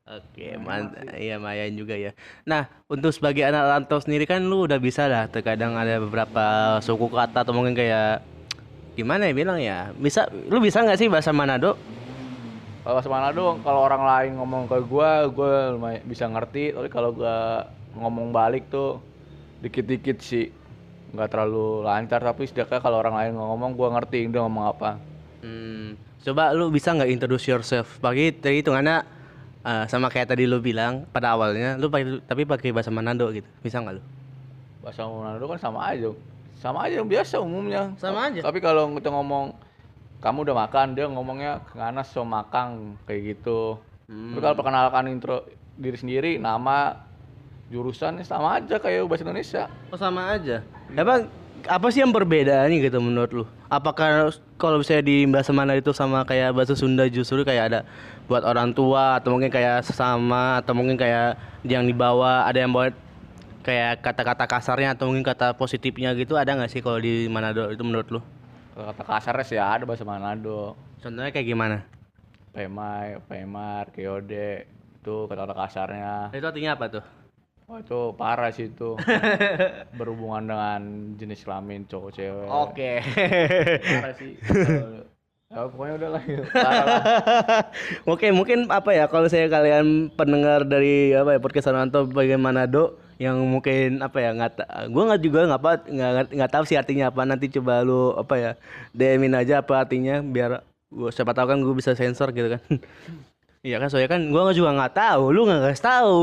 Oke, 0.08 0.56
mantap. 0.56 1.04
Iya, 1.20 1.36
lumayan 1.36 1.76
juga 1.76 1.92
ya. 1.92 2.16
Nah, 2.48 2.64
untuk 2.88 3.12
sebagai 3.12 3.44
anak 3.44 3.64
rantau 3.68 4.00
sendiri 4.00 4.24
kan 4.24 4.40
lu 4.40 4.64
udah 4.64 4.80
bisa 4.80 5.04
lah. 5.04 5.28
Terkadang 5.28 5.76
ada 5.76 6.00
beberapa 6.00 6.76
suku 6.80 7.12
kata 7.12 7.44
atau 7.44 7.52
mungkin 7.52 7.76
kayak 7.76 8.24
gimana 8.96 9.28
ya 9.28 9.34
bilang 9.36 9.60
ya? 9.60 9.92
Bisa, 10.00 10.24
lu 10.48 10.64
bisa 10.64 10.80
nggak 10.80 10.96
sih 10.96 11.12
bahasa 11.12 11.28
Manado? 11.28 11.76
Kalau 12.86 12.98
sama 13.04 13.20
Manado, 13.20 13.58
kalau 13.60 13.80
orang 13.84 14.02
lain 14.06 14.32
ngomong 14.38 14.70
ke 14.70 14.78
gua, 14.86 15.26
gua 15.28 15.74
lumayan 15.74 16.02
bisa 16.06 16.24
ngerti. 16.24 16.72
Tapi 16.72 16.88
kalau 16.88 17.12
gua 17.12 17.66
ngomong 17.98 18.30
balik 18.32 18.70
tuh 18.70 19.02
dikit-dikit 19.60 20.22
sih, 20.22 20.48
nggak 21.12 21.28
terlalu 21.28 21.84
lancar. 21.84 22.22
Tapi 22.22 22.48
setidaknya 22.48 22.80
kalau 22.80 23.02
orang 23.02 23.18
lain 23.18 23.32
ngomong, 23.36 23.76
gua 23.76 23.92
ngerti 23.98 24.30
dia 24.30 24.40
ngomong 24.40 24.64
apa. 24.72 24.96
Hmm, 25.44 25.94
coba 26.22 26.50
lu 26.56 26.70
bisa 26.72 26.94
nggak 26.94 27.10
introduce 27.10 27.46
yourself? 27.50 28.00
Pagi 28.02 28.34
tadi 28.34 28.64
hitungannya 28.64 29.06
eh, 29.62 29.84
sama 29.90 30.08
kayak 30.08 30.34
tadi 30.34 30.48
lu 30.48 30.58
bilang 30.62 31.04
pada 31.10 31.34
awalnya, 31.34 31.76
lu 31.76 31.92
pakai 31.92 32.24
tapi 32.24 32.42
pakai 32.48 32.70
bahasa 32.72 32.88
Manado 32.94 33.28
gitu. 33.34 33.46
Bisa 33.60 33.82
nggak 33.84 33.94
lu? 33.98 34.02
Bahasa 34.80 35.04
Manado 35.04 35.44
kan 35.44 35.58
sama 35.60 35.92
aja, 35.92 36.08
sama 36.56 36.88
aja 36.88 37.04
yang 37.04 37.10
biasa 37.10 37.42
umumnya. 37.42 37.92
Sama 38.00 38.32
aja. 38.32 38.40
Tapi 38.42 38.58
kalau 38.64 38.90
kita 38.96 39.12
ngomong 39.12 39.67
kamu 40.18 40.50
udah 40.50 40.56
makan, 40.66 40.98
dia 40.98 41.06
ngomongnya 41.06 41.62
nganas 41.78 42.10
so 42.10 42.26
makang 42.26 42.98
kayak 43.06 43.38
gitu. 43.38 43.78
Tapi 44.08 44.40
kalau 44.40 44.56
perkenalkan 44.56 45.04
intro 45.12 45.44
diri 45.78 45.94
sendiri, 45.94 46.32
nama, 46.40 47.04
jurusan 47.68 48.18
sama 48.24 48.58
aja 48.58 48.80
kayak 48.80 49.04
bahasa 49.04 49.22
Indonesia. 49.22 49.62
Oh 49.92 50.00
sama 50.00 50.32
aja. 50.32 50.64
Apa 50.96 51.28
apa 51.68 51.86
sih 51.90 52.00
yang 52.00 52.14
perbedaannya 52.14 52.80
gitu 52.80 52.98
menurut 52.98 53.30
lu? 53.30 53.44
Apakah 53.68 54.32
kalau 54.56 54.80
misalnya 54.80 55.04
di 55.04 55.28
bahasa 55.28 55.52
mana 55.52 55.76
itu 55.76 55.92
sama 55.92 56.24
kayak 56.24 56.56
bahasa 56.56 56.72
Sunda 56.72 57.04
justru 57.10 57.44
kayak 57.44 57.64
ada 57.68 57.80
buat 58.24 58.42
orang 58.42 58.72
tua 58.72 59.20
atau 59.20 59.36
mungkin 59.36 59.52
kayak 59.52 59.84
sesama 59.84 60.64
atau 60.64 60.72
mungkin 60.72 60.96
kayak 60.96 61.36
yang 61.68 61.84
dibawa 61.84 62.48
ada 62.48 62.64
yang 62.64 62.72
buat 62.72 62.96
kayak 63.60 64.00
kata-kata 64.00 64.48
kasarnya 64.48 64.96
atau 64.96 65.12
mungkin 65.12 65.26
kata 65.26 65.52
positifnya 65.52 66.16
gitu 66.16 66.40
ada 66.40 66.56
nggak 66.56 66.72
sih 66.72 66.80
kalau 66.80 66.96
di 66.96 67.28
Manado 67.28 67.68
itu 67.68 67.84
menurut 67.84 68.08
lu? 68.08 68.20
Kata 68.78 69.02
kasarnya 69.02 69.42
sih 69.42 69.58
ada 69.58 69.82
bahasa 69.82 70.06
Manado. 70.06 70.78
Contohnya 71.02 71.34
kayak 71.34 71.50
gimana? 71.50 71.82
Pemai, 72.54 73.18
Pemar, 73.26 73.90
Keode, 73.90 74.70
itu 74.70 75.16
kata-kata 75.26 75.54
kasarnya. 75.66 76.30
Itu 76.30 76.46
artinya 76.46 76.78
apa 76.78 76.86
tuh? 76.86 77.04
Wah 77.66 77.82
itu 77.82 78.00
parah 78.14 78.54
sih 78.54 78.70
itu. 78.70 78.94
Berhubungan 79.98 80.46
dengan 80.46 80.80
jenis 81.18 81.42
kelamin 81.42 81.90
cowok 81.90 82.10
cewek. 82.14 82.46
Oke. 82.46 82.92
Parah 83.82 84.14
sih. 84.14 84.38
ya 85.48 85.64
pokoknya 85.74 85.94
udah 85.98 86.10
lah. 86.14 86.22
Lah. 86.54 87.00
Oke, 88.14 88.30
mungkin 88.30 88.70
apa 88.70 88.94
ya 88.94 89.10
kalau 89.10 89.26
saya 89.26 89.50
kalian 89.50 90.14
pendengar 90.14 90.62
dari 90.62 91.18
apa 91.18 91.34
ya 91.34 91.40
podcast 91.42 91.66
Sananto 91.66 92.06
bagian 92.06 92.38
Manado 92.38 93.07
yang 93.18 93.34
mungkin 93.42 93.98
apa 93.98 94.18
ya 94.18 94.30
nggak 94.32 94.52
gua 94.88 95.02
nggak 95.10 95.20
juga 95.20 95.40
nggak 95.44 95.60
apa 95.60 95.70
nggak 96.30 96.50
tahu 96.50 96.64
sih 96.64 96.78
artinya 96.78 97.10
apa. 97.10 97.22
Nanti 97.22 97.50
coba 97.50 97.82
lu 97.82 98.14
apa 98.14 98.34
ya 98.34 98.50
DM-in 98.90 99.34
aja 99.34 99.60
apa 99.60 99.82
artinya 99.82 100.18
biar 100.18 100.62
gua 100.88 101.10
siapa 101.10 101.34
tahu 101.34 101.46
kan 101.46 101.58
gua 101.58 101.74
bisa 101.74 101.92
sensor 101.92 102.30
gitu 102.30 102.54
kan. 102.54 102.62
Iya 103.58 103.82
kan 103.82 103.90
soalnya 103.90 104.06
kan 104.08 104.22
gua 104.30 104.46
nggak 104.46 104.56
juga 104.56 104.70
nggak 104.70 104.94
tahu 104.94 105.24
lu 105.28 105.42
nggak 105.42 105.60
kasih 105.66 105.82
tahu. 105.84 106.18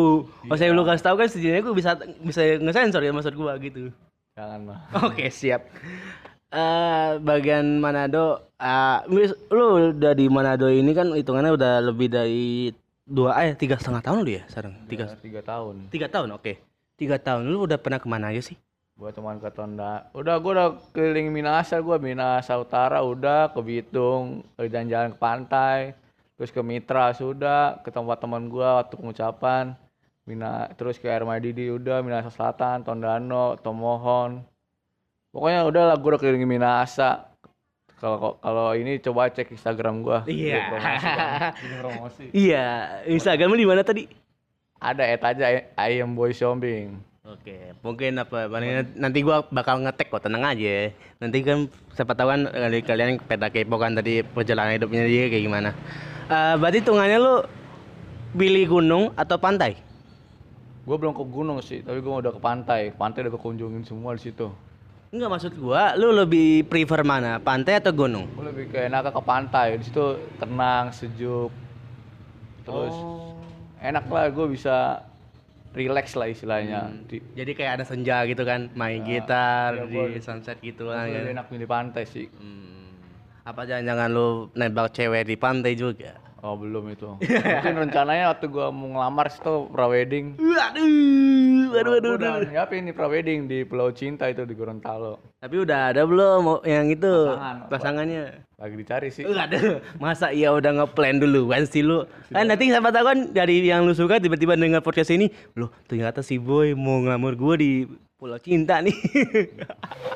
Kalau 0.47 0.55
saya 0.55 0.71
lu 0.71 0.81
kasih 0.81 1.03
tahu 1.03 1.15
kan 1.19 1.27
setidaknya 1.27 1.61
gua 1.61 1.75
bisa 1.75 1.91
bisa 2.23 2.41
ngesensor 2.57 3.01
ya 3.03 3.11
maksud 3.11 3.35
gua 3.35 3.59
gitu. 3.59 3.91
Jangan 4.33 4.59
mah. 4.63 4.79
Oke 5.11 5.27
siap. 5.27 5.67
Eh 6.47 7.09
bagian 7.19 7.83
Manado, 7.83 8.39
eh 8.55 8.99
mis- 9.11 9.35
lu 9.51 9.65
udah 9.91 10.15
di 10.15 10.31
Manado 10.31 10.71
ini 10.71 10.95
kan 10.95 11.11
hitungannya 11.11 11.51
udah 11.51 11.73
lebih 11.83 12.07
dari 12.07 12.71
dua 13.03 13.35
eh 13.43 13.51
tiga 13.53 13.75
setengah 13.75 13.99
tahun 13.99 14.23
lu 14.23 14.31
ya 14.31 14.43
sekarang? 14.47 14.73
Tiga 14.87 15.03
Tiga, 15.05 15.19
tiga 15.19 15.41
tahun. 15.43 15.75
tiga 15.91 16.07
tahun 16.07 16.29
oke 16.31 16.53
tiga 16.95 17.19
tahun 17.19 17.47
lu 17.47 17.67
udah 17.67 17.79
pernah 17.79 17.99
ke 17.99 18.07
mana 18.07 18.31
aja 18.31 18.41
sih 18.41 18.57
Gua 18.95 19.11
teman 19.11 19.43
ke 19.43 19.51
Tonda. 19.51 20.07
Udah 20.15 20.39
gua 20.39 20.51
udah 20.55 20.69
keliling 20.95 21.27
Minasa 21.27 21.83
gua 21.83 21.99
Minasa 21.99 22.55
Utara 22.55 23.03
udah 23.03 23.51
ke 23.51 23.59
Bitung, 23.59 24.47
ke 24.55 24.71
jalan-jalan 24.71 25.11
ke 25.11 25.19
pantai, 25.19 25.79
terus 26.39 26.47
ke 26.47 26.63
Mitra 26.63 27.11
sudah, 27.11 27.83
ke 27.83 27.91
tempat 27.91 28.23
teman 28.23 28.47
gua 28.47 28.79
waktu 28.79 28.95
pengucapan. 28.95 29.75
Mina 30.23 30.71
terus 30.79 30.95
ke 30.95 31.11
Air 31.11 31.27
Madidi 31.27 31.67
udah, 31.75 31.99
Minasa 32.07 32.31
Selatan, 32.31 32.87
Tondano, 32.87 33.59
Tomohon. 33.59 34.47
Pokoknya 35.35 35.67
udah 35.67 35.83
lah 35.91 35.95
gua 35.99 36.15
udah 36.15 36.21
keliling 36.23 36.47
Minasa. 36.47 37.27
Kalau 37.99 38.39
kalau 38.39 38.79
ini 38.79 39.03
coba 39.03 39.27
cek 39.27 39.51
Instagram 39.51 40.07
gua. 40.07 40.23
Iya. 40.23 40.71
Promosi 41.83 42.31
kan. 42.31 42.35
Iya 42.35 42.67
Instagram 43.11 43.51
lu 43.51 43.59
di 43.59 43.67
mana 43.67 43.83
tadi 43.83 44.07
Ada 44.85 45.03
et 45.09 45.21
aja 45.25 45.45
I 45.81 46.05
am 46.05 46.13
boy 46.13 46.29
shopping. 46.29 47.01
Oke, 47.25 47.73
mungkin 47.81 48.21
apa 48.21 48.45
paling 48.45 48.85
nanti 49.01 49.25
gua 49.25 49.41
bakal 49.49 49.81
ngetek 49.81 50.13
kok, 50.13 50.21
tenang 50.21 50.45
aja. 50.45 50.93
Nanti 51.17 51.41
kan 51.41 51.65
siapa 51.97 52.13
tahu 52.13 52.29
kan 52.29 52.41
kali 52.45 52.85
kalian 52.85 53.17
peta 53.17 53.49
kepo 53.49 53.81
kan 53.81 53.97
tadi 53.97 54.21
perjalanan 54.21 54.77
hidupnya 54.77 55.09
dia 55.09 55.25
kayak 55.25 55.41
gimana. 55.41 55.73
Eh 56.29 56.53
berarti 56.61 56.85
hitungannya 56.85 57.17
lu 57.17 57.35
pilih 58.37 58.77
gunung 58.77 59.09
atau 59.17 59.41
pantai? 59.41 59.73
Gue 60.85 61.01
belum 61.01 61.17
ke 61.17 61.25
gunung 61.25 61.57
sih, 61.65 61.81
tapi 61.81 61.97
gue 61.97 62.13
udah 62.13 62.29
ke 62.29 62.37
pantai. 62.37 62.93
Pantai 62.93 63.25
udah 63.25 63.33
kekunjungin 63.41 63.81
semua 63.89 64.13
di 64.13 64.21
situ. 64.21 64.53
Enggak 65.09 65.33
maksud 65.33 65.57
gua, 65.57 65.97
lu 65.97 66.13
lebih 66.13 66.61
prefer 66.69 67.01
mana? 67.01 67.41
Pantai 67.41 67.81
atau 67.81 67.89
gunung? 67.89 68.29
Gue 68.37 68.53
lebih 68.53 68.69
ke 68.69 68.85
enak 68.85 69.09
ke 69.09 69.21
pantai. 69.25 69.81
Di 69.81 69.89
situ 69.89 70.21
tenang, 70.37 70.93
sejuk. 70.93 71.49
Terus 72.61 72.93
enak 73.81 74.05
lah 74.07 74.25
gue 74.31 74.47
bisa 74.51 75.03
relax 75.75 76.15
lah 76.15 76.31
istilahnya. 76.31 76.91
Di, 77.05 77.19
Jadi 77.35 77.51
kayak 77.51 77.71
ada 77.81 77.85
senja 77.85 78.23
gitu 78.23 78.47
kan, 78.47 78.71
main 78.73 79.03
gitar 79.03 79.75
iya, 79.91 80.07
di 80.09 80.21
sunset 80.23 80.57
gitu 80.63 80.87
lah 80.87 81.05
kan. 81.05 81.35
enak 81.35 81.45
milih 81.51 81.67
pantai 81.67 82.03
sih. 82.07 82.31
Hmm. 82.31 82.95
Apa 83.45 83.67
jangan-jangan 83.67 84.09
lu 84.09 84.49
nembak 84.55 84.95
cewek 84.95 85.27
di 85.27 85.35
pantai 85.35 85.75
juga? 85.77 86.24
Oh 86.45 86.53
belum 86.53 86.93
itu. 86.93 87.09
Mungkin 87.57 87.73
rencananya 87.81 88.29
waktu 88.29 88.45
gue 88.45 88.67
mau 88.69 88.85
ngelamar 88.87 89.33
situ 89.33 89.65
prawedding. 89.67 90.37
Waduh, 90.37 90.85
waduh, 91.73 91.91
waduh, 91.97 92.01
Gua 92.05 92.17
udah 92.21 92.31
waduh. 92.37 92.49
nyiapin 92.53 92.85
nih 92.85 92.93
prawedding 92.93 93.39
di 93.45 93.65
Pulau 93.65 93.89
Cinta 93.89 94.29
itu 94.29 94.45
di 94.45 94.53
Gorontalo. 94.53 95.17
Tapi 95.41 95.55
udah 95.57 95.89
ada 95.89 96.05
belum 96.05 96.61
yang 96.61 96.85
itu 96.87 97.09
Pasangan. 97.09 97.57
pasangannya? 97.65 98.23
Lagi 98.55 98.75
dicari 98.77 99.09
sih. 99.09 99.25
Enggak 99.25 99.45
ada. 99.49 99.59
Masa 99.97 100.29
iya 100.29 100.53
udah 100.53 100.85
ngeplan 100.85 101.17
dulu 101.17 101.49
kan 101.49 101.65
sih 101.65 101.81
lu? 101.81 102.05
Kan 102.29 102.45
nanti 102.45 102.69
siapa 102.69 102.93
tahu 102.93 103.05
kan 103.05 103.19
dari 103.33 103.65
yang 103.65 103.81
lu 103.81 103.91
suka 103.91 104.21
tiba-tiba 104.21 104.53
dengar 104.53 104.79
podcast 104.79 105.09
ini, 105.09 105.27
loh 105.53 105.73
ternyata 105.83 106.21
si 106.21 106.37
boy 106.37 106.71
mau 106.71 107.01
ngelamar 107.01 107.33
gua 107.33 107.57
di 107.57 107.89
Pulau 108.15 108.37
Cinta 108.37 108.79
nih. 108.79 108.93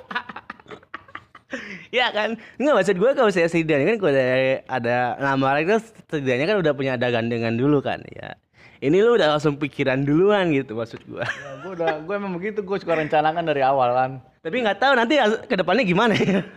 ya 1.90 2.10
kan? 2.14 2.38
Enggak 2.62 2.74
maksud 2.82 2.96
gua 2.98 3.12
kalau 3.18 3.32
saya 3.34 3.50
setidaknya 3.50 3.96
kan 3.96 3.98
kalau 4.02 4.14
ada, 4.14 4.26
ada 4.66 4.98
lamaran 5.20 5.66
itu 5.66 5.78
setidaknya 6.10 6.46
kan 6.50 6.58
udah 6.62 6.74
punya 6.74 6.92
ada 6.96 7.08
gandengan 7.10 7.54
dulu 7.58 7.82
kan 7.82 8.02
ya. 8.10 8.38
Ini 8.80 8.96
lu 9.04 9.20
udah 9.20 9.36
langsung 9.36 9.60
pikiran 9.60 10.08
duluan 10.08 10.56
gitu 10.56 10.72
maksud 10.80 11.04
gua. 11.04 11.28
Ya, 11.28 11.52
gue 11.60 11.72
udah, 11.76 12.00
gue 12.00 12.16
emang 12.16 12.32
begitu. 12.40 12.64
Gue 12.64 12.80
suka 12.80 12.96
rencanakan 12.96 13.44
dari 13.44 13.60
awal 13.60 13.92
kan. 13.92 14.12
Tapi 14.40 14.56
nggak 14.64 14.80
tahu 14.80 14.94
nanti 14.96 15.20
ke 15.20 15.56
depannya 15.60 15.84
gimana 15.84 16.16
ya. 16.16 16.48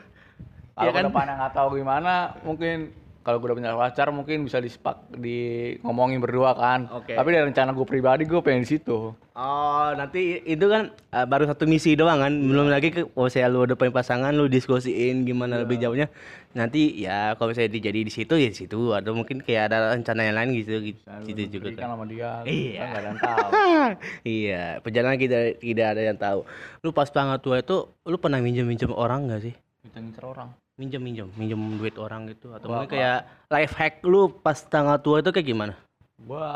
Kalau 0.73 0.87
Iya 0.87 0.90
kan? 0.95 1.03
ke 1.03 1.09
depannya 1.11 1.35
nggak 1.42 1.55
tahu 1.59 1.68
gimana, 1.83 2.12
mungkin 2.47 2.95
kalau 3.23 3.39
gue 3.39 3.47
udah 3.51 3.57
punya 3.59 3.73
pacar 3.79 4.11
mungkin 4.11 4.43
bisa 4.43 4.59
disepak 4.59 5.15
di 5.15 5.73
ngomongin 5.87 6.19
berdua 6.19 6.59
kan. 6.59 6.91
Oke. 6.91 7.15
Tapi 7.15 7.29
dari 7.31 7.47
rencana 7.47 7.71
gue 7.71 7.87
pribadi 7.87 8.27
gue 8.27 8.43
pengen 8.43 8.67
di 8.67 8.71
situ. 8.75 9.15
Oh, 9.33 9.89
nanti 9.97 10.45
itu 10.45 10.67
kan 10.69 10.93
eh, 10.93 11.25
baru 11.25 11.49
satu 11.49 11.65
misi 11.65 11.95
doang 11.95 12.21
kan. 12.21 12.35
Belum 12.35 12.69
lagi 12.69 12.93
ke 12.93 13.09
kalau 13.09 13.31
saya 13.31 13.47
lu 13.49 13.65
udah 13.65 13.79
punya 13.79 13.95
pasangan 13.95 14.35
lu 14.35 14.51
diskusiin 14.51 15.25
gimana 15.25 15.63
lebih 15.63 15.79
jauhnya. 15.79 16.11
Nanti 16.53 17.01
ya 17.01 17.33
kalau 17.41 17.57
saya 17.57 17.71
dijadi 17.71 18.05
di 18.05 18.13
situ 18.13 18.37
ya 18.37 18.53
di 18.53 18.59
situ 18.59 18.93
atau 18.93 19.17
mungkin 19.17 19.41
kayak 19.41 19.73
ada 19.73 19.97
rencana 19.97 20.21
yang 20.29 20.37
lain 20.37 20.51
gitu 20.59 20.85
gitu, 20.85 21.01
Dan 21.09 21.25
gitu 21.25 21.43
juga 21.49 21.73
kan. 21.79 21.97
sama 21.97 22.05
dia. 22.05 22.45
Iya. 22.45 22.83
Kan 22.83 22.91
ada 22.93 23.07
yang 23.09 23.21
tahu. 23.23 23.49
iya, 24.37 24.63
perjalanan 24.85 25.17
kita 25.17 25.39
tidak 25.57 25.87
ada 25.97 26.03
yang 26.05 26.19
tahu. 26.21 26.41
Lu 26.85 26.93
pas 26.93 27.09
tanggal 27.09 27.41
tua 27.41 27.65
itu 27.65 27.89
lu 28.05 28.17
pernah 28.21 28.43
minjem-minjem 28.43 28.93
orang 28.93 29.33
gak 29.33 29.49
sih? 29.49 29.55
Ngincer 29.97 30.23
orang. 30.29 30.62
Minjem-minjem, 30.83 31.31
minjem. 31.38 31.79
Duit 31.79 31.95
orang 31.95 32.27
gitu. 32.27 32.51
Atau 32.51 32.75
Wah, 32.75 32.83
mungkin 32.83 32.99
kayak 32.99 33.18
life 33.55 33.75
hack 33.79 34.03
lu 34.03 34.35
pas 34.42 34.59
tanggal 34.66 34.99
tua 34.99 35.23
itu 35.23 35.31
kayak 35.31 35.47
gimana? 35.47 35.75
Gue 36.18 36.47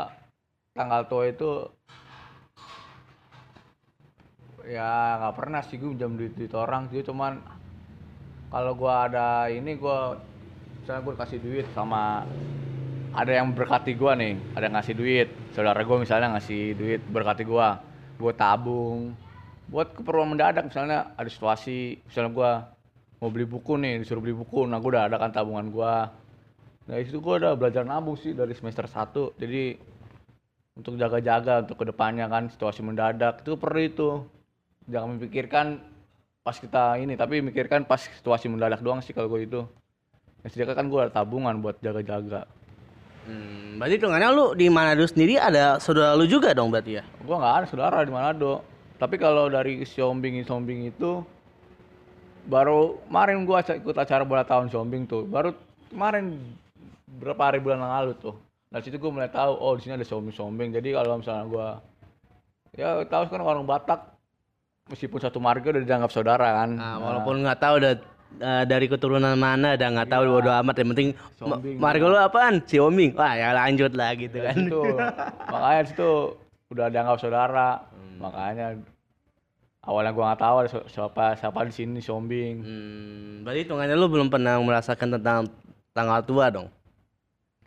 tanggal 0.75 1.07
tua 1.07 1.31
itu 1.31 1.71
ya 4.67 5.15
nggak 5.23 5.35
pernah 5.39 5.63
sih 5.63 5.79
gue 5.79 5.95
jam 5.95 6.19
duit 6.19 6.35
duit 6.35 6.51
orang 6.51 6.91
sih. 6.91 7.07
Cuman 7.07 7.39
kalau 8.51 8.75
gua 8.75 9.07
ada 9.07 9.47
ini 9.47 9.79
gua 9.79 10.19
misalnya 10.83 11.01
gue 11.07 11.15
kasih 11.19 11.39
duit 11.39 11.65
sama 11.71 12.27
ada 13.15 13.31
yang 13.31 13.55
berkati 13.55 13.95
gua 13.95 14.15
nih 14.19 14.35
ada 14.55 14.67
yang 14.67 14.75
ngasih 14.75 14.95
duit. 14.95 15.27
Saudara 15.55 15.79
gua 15.87 16.03
misalnya 16.03 16.35
ngasih 16.35 16.75
duit 16.75 17.01
berkati 17.07 17.47
gua 17.47 17.79
gua 18.19 18.35
tabung. 18.35 19.15
Buat 19.71 19.95
keperluan 19.95 20.35
mendadak 20.35 20.67
misalnya 20.67 21.15
ada 21.15 21.27
situasi 21.31 22.03
misalnya 22.07 22.31
gua 22.35 22.51
mau 23.17 23.29
beli 23.33 23.45
buku 23.49 23.77
nih 23.77 24.01
disuruh 24.01 24.21
beli 24.21 24.35
buku. 24.37 24.65
Nah 24.69 24.77
gua 24.81 24.89
udah 24.97 25.03
ada 25.09 25.17
kan 25.17 25.31
tabungan 25.33 25.67
gua. 25.73 26.13
Nah 26.87 26.95
itu 27.01 27.17
gua 27.19 27.41
udah 27.41 27.53
belajar 27.57 27.83
nabung 27.83 28.15
sih 28.15 28.31
dari 28.31 28.53
semester 28.53 28.85
1 28.85 29.37
jadi 29.37 29.77
untuk 30.77 30.93
jaga-jaga 30.93 31.65
untuk 31.65 31.81
ke 31.81 31.85
depannya 31.89 32.29
kan 32.29 32.53
situasi 32.53 32.85
mendadak. 32.85 33.41
Itu 33.41 33.57
perlu 33.57 33.81
itu. 33.81 34.09
Jangan 34.87 35.17
memikirkan 35.17 35.81
pas 36.45 36.55
kita 36.55 36.95
ini 36.95 37.19
tapi 37.19 37.43
mikirkan 37.43 37.83
pas 37.83 37.99
situasi 37.99 38.47
mendadak 38.47 38.79
doang 38.79 39.03
sih 39.03 39.11
kalau 39.11 39.27
gue 39.27 39.43
itu. 39.43 39.61
Ya 40.45 40.47
sediakan 40.53 40.75
kan 40.77 40.85
gue 40.87 40.99
ada 41.01 41.11
tabungan 41.11 41.59
buat 41.59 41.81
jaga-jaga. 41.81 42.47
Hmm, 43.27 43.75
berarti 43.75 43.99
hitungannya 43.99 44.29
lu 44.31 44.55
di 44.55 44.71
Manado 44.71 45.03
sendiri 45.03 45.35
ada 45.35 45.83
saudara 45.83 46.15
lu 46.15 46.23
juga 46.23 46.55
dong 46.55 46.71
berarti 46.71 46.95
ya? 46.95 47.03
gue 47.03 47.35
nggak 47.35 47.55
ada 47.59 47.65
saudara 47.67 47.99
di 48.07 48.13
Manado. 48.15 48.63
Tapi 48.95 49.19
kalau 49.19 49.51
dari 49.51 49.83
Siombing 49.83 50.39
Siombing 50.47 50.87
itu 50.87 51.21
baru 52.47 52.97
kemarin 53.05 53.43
gue 53.43 53.57
ikut 53.83 53.95
acara 53.95 54.23
bola 54.23 54.47
tahun 54.47 54.71
Siombing 54.71 55.03
tuh. 55.05 55.27
Baru 55.27 55.51
kemarin 55.91 56.39
berapa 57.19 57.41
hari 57.43 57.59
bulan 57.59 57.83
yang 57.83 57.93
lalu 57.93 58.11
tuh. 58.17 58.35
Dari 58.67 58.83
situ 58.83 58.99
gue 58.99 59.11
mulai 59.11 59.31
tahu 59.31 59.51
oh 59.55 59.75
di 59.75 59.83
sini 59.83 59.95
ada 59.95 60.07
Siombing 60.07 60.35
Siombing 60.35 60.69
jadi 60.71 60.99
kalau 60.99 61.19
misalnya 61.19 61.45
gue 61.47 61.67
ya 62.75 62.99
tahu 63.07 63.23
kan 63.31 63.39
orang 63.39 63.63
Batak 63.63 63.99
meskipun 64.87 65.19
satu 65.19 65.39
marga 65.43 65.71
udah 65.71 65.83
dianggap 65.83 66.11
saudara 66.11 66.63
kan. 66.63 66.69
Nah, 66.75 66.95
walaupun 66.99 67.43
nggak 67.43 67.59
tahu 67.59 67.73
udah 67.83 67.93
eh, 68.39 68.63
dari 68.63 68.87
keturunan 68.87 69.35
mana 69.35 69.75
dah 69.75 69.87
nggak 69.91 70.07
tahu 70.07 70.23
bodo 70.27 70.51
amat. 70.51 70.75
Yang 70.79 70.89
penting 70.95 71.09
ma- 71.11 71.59
Siombing. 71.59 71.75
marga 71.79 72.05
lu 72.07 72.17
apaan? 72.17 72.55
Si 72.63 72.75
Oming 72.79 73.11
wah 73.15 73.33
ya 73.35 73.51
lanjut 73.55 73.91
lah 73.95 74.15
gitu 74.15 74.39
kan. 74.39 74.57
Itu 74.67 74.83
makanya 75.51 75.81
situ 75.87 76.09
udah 76.71 76.87
dianggap 76.87 77.17
saudara. 77.19 77.69
Hmm. 77.91 78.19
Makanya 78.23 78.67
awalnya 79.87 80.11
gua 80.11 80.23
nggak 80.29 80.41
tahu 80.43 80.55
ada 80.59 80.69
si- 80.69 80.87
siapa 80.91 81.39
siapa 81.39 81.59
di 81.63 81.73
sini 81.73 81.99
Sombing. 82.03 82.55
hmm, 82.59 83.47
berarti 83.47 83.59
hitungannya 83.63 83.95
lu 83.95 84.11
belum 84.11 84.27
pernah 84.27 84.59
merasakan 84.59 85.15
tentang 85.15 85.47
tanggal 85.95 86.19
tua 86.27 86.45
dong 86.51 86.67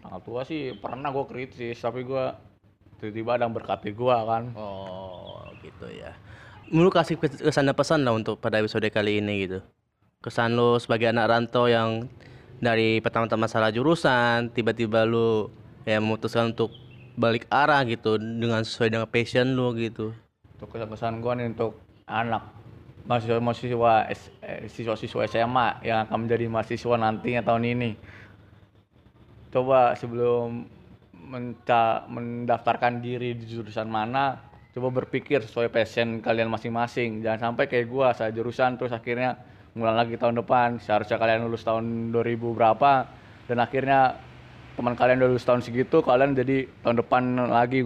Tanggal 0.01 0.21
tua 0.21 0.41
sih 0.45 0.77
pernah 0.77 1.09
gua 1.09 1.25
kritis 1.25 1.81
tapi 1.81 2.05
gua 2.05 2.37
tiba-tiba 3.01 3.41
ada 3.41 3.49
yang 3.49 3.57
berkati 3.57 3.91
gua 3.97 4.23
kan. 4.29 4.53
oh 4.53 5.49
gitu 5.65 5.89
ya 5.89 6.13
lu 6.71 6.93
kasih 6.93 7.17
kes- 7.19 7.41
kesan 7.41 7.67
dan 7.67 7.75
pesan 7.75 8.05
lah 8.07 8.15
untuk 8.15 8.39
pada 8.39 8.61
episode 8.61 8.85
kali 8.93 9.19
ini 9.19 9.49
gitu 9.49 9.59
kesan 10.21 10.55
lu 10.55 10.77
sebagai 10.77 11.09
anak 11.09 11.27
rantau 11.33 11.67
yang 11.67 12.05
dari 12.61 13.01
pertama-tama 13.01 13.49
salah 13.49 13.73
jurusan 13.73 14.53
tiba-tiba 14.53 15.09
lu 15.09 15.49
ya 15.89 15.97
memutuskan 15.97 16.53
untuk 16.53 16.69
balik 17.17 17.49
arah 17.49 17.81
gitu 17.89 18.21
dengan 18.21 18.61
sesuai 18.61 18.93
dengan 18.93 19.09
passion 19.09 19.57
lu 19.57 19.73
gitu 19.81 20.13
Untuk 20.61 20.77
kesan-kesan 20.77 21.25
gua 21.25 21.33
nih 21.35 21.57
untuk 21.57 21.81
anak 22.11 22.43
mahasiswa-mahasiswa 23.07 23.93
eh, 24.11 24.69
siswa-siswa 24.69 25.27
SMA 25.31 25.67
yang 25.87 26.07
akan 26.07 26.27
menjadi 26.27 26.47
mahasiswa 26.51 26.95
nantinya 26.99 27.43
tahun 27.47 27.65
ini. 27.67 27.91
Coba 29.51 29.99
sebelum 29.99 30.67
menca 31.31 32.07
mendaftarkan 32.07 33.03
diri 33.03 33.35
di 33.35 33.47
jurusan 33.47 33.91
mana, 33.91 34.39
coba 34.75 35.03
berpikir 35.03 35.43
sesuai 35.43 35.71
passion 35.71 36.23
kalian 36.23 36.51
masing-masing. 36.51 37.23
Jangan 37.23 37.51
sampai 37.51 37.67
kayak 37.67 37.87
gua 37.91 38.15
saya 38.15 38.31
jurusan 38.31 38.79
terus 38.79 38.95
akhirnya 38.95 39.39
ngulang 39.75 39.99
lagi 39.99 40.15
tahun 40.15 40.39
depan. 40.43 40.79
Seharusnya 40.79 41.19
kalian 41.19 41.47
lulus 41.47 41.67
tahun 41.67 42.15
2000 42.15 42.59
berapa 42.59 42.93
dan 43.51 43.59
akhirnya 43.59 44.19
teman 44.79 44.95
kalian 44.95 45.19
udah 45.19 45.31
lulus 45.35 45.47
tahun 45.47 45.67
segitu, 45.67 45.99
kalian 46.01 46.39
jadi 46.39 46.71
tahun 46.87 47.03
depan 47.03 47.23
lagi 47.51 47.85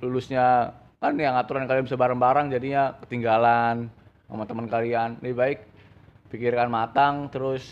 lulusnya 0.00 0.74
kan 1.02 1.18
yang 1.18 1.34
aturan 1.34 1.66
kalian 1.66 1.82
bisa 1.82 1.98
bareng-bareng 1.98 2.54
jadinya 2.54 2.94
ketinggalan 3.02 3.90
sama 4.30 4.46
teman 4.46 4.70
kalian. 4.70 5.18
Lebih 5.18 5.34
baik 5.34 5.58
pikirkan 6.30 6.70
matang 6.70 7.26
terus 7.26 7.66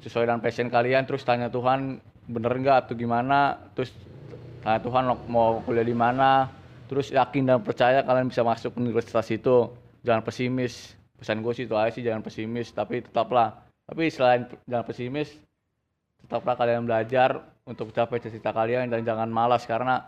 sesuai 0.00 0.24
dengan 0.24 0.40
passion 0.40 0.72
kalian 0.72 1.04
terus 1.04 1.22
tanya 1.28 1.52
Tuhan 1.52 2.00
bener 2.24 2.52
nggak 2.56 2.88
atau 2.88 2.96
gimana? 2.96 3.60
Terus 3.76 3.92
tanya 4.64 4.80
Tuhan 4.80 5.04
mau 5.28 5.60
kuliah 5.60 5.84
di 5.84 5.92
mana? 5.92 6.48
Terus 6.88 7.12
yakin 7.12 7.44
dan 7.44 7.60
percaya 7.60 8.00
kalian 8.00 8.32
bisa 8.32 8.40
masuk 8.40 8.80
universitas 8.80 9.28
itu. 9.28 9.68
Jangan 10.00 10.24
pesimis. 10.24 10.96
Pesan 11.20 11.44
gue 11.44 11.52
sih 11.52 11.68
itu 11.68 11.76
aja 11.76 11.92
sih 11.92 12.00
jangan 12.00 12.24
pesimis. 12.24 12.72
Tapi 12.72 13.04
tetaplah. 13.04 13.60
Tapi 13.84 14.08
selain 14.08 14.48
jangan 14.64 14.88
pesimis 14.88 15.28
tetaplah 16.22 16.54
kalian 16.56 16.86
belajar 16.86 17.42
untuk 17.68 17.90
mencapai 17.90 18.22
cita-cita 18.22 18.54
kalian 18.54 18.88
dan 18.88 19.02
jangan 19.02 19.28
malas 19.28 19.66
karena 19.66 20.06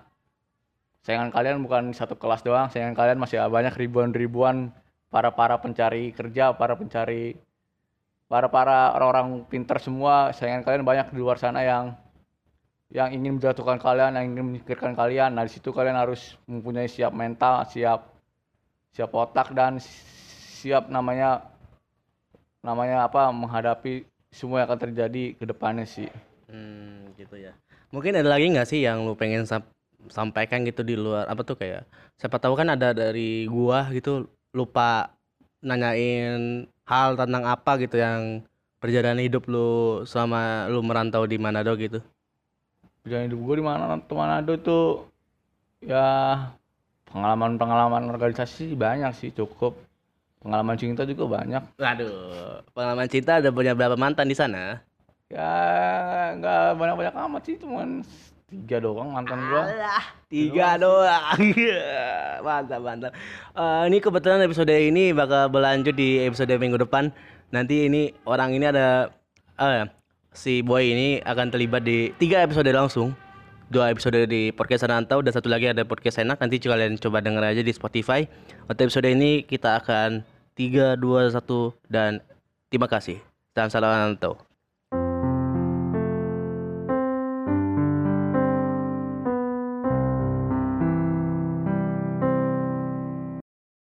saingan 1.05 1.31
kalian 1.31 1.61
bukan 1.61 1.93
satu 1.93 2.17
kelas 2.17 2.41
doang 2.41 2.73
saingan 2.73 2.97
kalian 2.97 3.21
masih 3.21 3.39
banyak 3.47 3.77
ribuan-ribuan 3.77 4.73
para 5.13 5.31
para 5.31 5.61
pencari 5.63 6.11
kerja 6.11 6.57
para 6.57 6.75
pencari 6.75 7.39
para 8.29 8.49
para 8.49 8.91
orang-orang 8.97 9.45
pintar 9.47 9.79
semua. 9.81 10.33
Saingan 10.35 10.65
kalian 10.65 10.83
banyak 10.83 11.13
di 11.13 11.19
luar 11.21 11.39
sana 11.39 11.63
yang 11.63 11.95
yang 12.91 13.11
ingin 13.11 13.39
menjatuhkan 13.39 13.79
kalian 13.79 14.19
yang 14.19 14.27
ingin 14.35 14.45
menyingkirkan 14.51 14.99
kalian. 14.99 15.39
Nah 15.39 15.47
di 15.47 15.53
situ 15.55 15.71
kalian 15.71 15.95
harus 15.95 16.35
mempunyai 16.51 16.91
siap 16.91 17.15
mental 17.15 17.63
siap 17.71 18.11
siap 18.95 19.11
otak 19.15 19.55
dan 19.55 19.79
siap 20.59 20.91
namanya 20.91 21.47
namanya 22.63 23.07
apa 23.07 23.29
menghadapi 23.31 24.03
semua 24.35 24.63
yang 24.63 24.69
akan 24.73 24.81
terjadi 24.91 25.25
ke 25.39 25.45
depannya 25.47 25.87
sih. 25.87 26.11
Hmm, 26.51 27.15
gitu 27.15 27.39
ya. 27.39 27.55
Mungkin 27.95 28.19
ada 28.19 28.31
lagi 28.35 28.51
nggak 28.51 28.67
sih 28.67 28.83
yang 28.83 29.07
lu 29.07 29.15
pengen 29.15 29.47
sampaikan 30.09 30.65
gitu 30.65 30.85
di 30.85 30.97
luar 30.97 31.29
apa 31.29 31.43
tuh 31.45 31.57
kayak 31.57 31.85
siapa 32.21 32.37
tahu 32.41 32.55
kan 32.57 32.73
ada 32.73 32.93
dari 32.93 33.47
gua 33.49 33.89
gitu 33.93 34.29
lupa 34.55 35.11
nanyain 35.65 36.69
hal 36.85 37.17
tentang 37.17 37.45
apa 37.49 37.81
gitu 37.81 37.97
yang 37.97 38.45
perjalanan 38.79 39.25
hidup 39.25 39.49
lu 39.49 40.05
selama 40.05 40.69
lu 40.69 40.85
merantau 40.85 41.25
di 41.25 41.41
Manado 41.41 41.73
gitu. 41.81 42.05
perjalanan 43.01 43.33
hidup 43.33 43.41
gue 43.41 43.55
di 43.57 43.65
mana 43.65 43.85
Manado 43.97 44.53
tuh 44.61 45.09
ya 45.81 46.37
pengalaman-pengalaman 47.09 48.13
organisasi 48.13 48.77
banyak 48.77 49.13
sih 49.17 49.31
cukup 49.33 49.73
pengalaman 50.45 50.77
cinta 50.77 51.09
juga 51.09 51.41
banyak 51.41 51.65
Waduh, 51.81 52.61
pengalaman 52.77 53.09
cinta 53.09 53.41
ada 53.41 53.49
punya 53.49 53.73
berapa 53.73 53.97
mantan 53.97 54.29
di 54.29 54.37
sana? 54.37 54.85
ya 55.33 55.51
nggak 56.37 56.77
banyak-banyak 56.77 57.15
amat 57.17 57.43
sih 57.49 57.57
cuman 57.57 58.05
tiga 58.49 58.77
doang 58.79 59.11
mantan 59.11 59.41
gua 59.49 59.63
Alah, 59.67 60.05
tiga 60.29 60.77
doang. 60.77 61.25
mantap, 62.47 62.81
mantap. 62.81 63.13
Eh, 63.57 63.83
ini 63.89 63.99
kebetulan 63.99 64.45
episode 64.45 64.73
ini 64.73 65.17
bakal 65.17 65.49
berlanjut 65.49 65.97
di 65.97 66.21
episode 66.23 66.53
minggu 66.55 66.79
depan. 66.85 67.11
Nanti 67.51 67.89
ini 67.89 68.13
orang 68.29 68.53
ini 68.53 68.69
ada 68.69 69.11
eh 69.57 69.89
si 70.35 70.61
boy 70.61 70.83
ini 70.91 71.09
akan 71.23 71.55
terlibat 71.55 71.83
di 71.87 72.13
tiga 72.21 72.45
episode 72.45 72.69
langsung. 72.71 73.17
Dua 73.73 73.91
episode 73.91 74.29
di 74.29 74.53
podcast 74.53 74.85
Rantau 74.87 75.25
dan 75.25 75.33
satu 75.33 75.49
lagi 75.49 75.73
ada 75.73 75.83
podcast 75.89 76.21
enak. 76.21 76.37
Nanti 76.39 76.61
kalian 76.61 77.01
coba 77.01 77.25
denger 77.25 77.43
aja 77.43 77.63
di 77.65 77.73
Spotify. 77.73 78.29
Untuk 78.69 78.93
episode 78.93 79.09
ini 79.09 79.41
kita 79.43 79.81
akan 79.81 80.21
tiga 80.53 80.95
dua 80.95 81.33
satu 81.33 81.73
dan 81.89 82.21
terima 82.69 82.87
kasih. 82.87 83.19
Dan 83.57 83.73
salam 83.73 83.91
Rantau. 83.91 84.54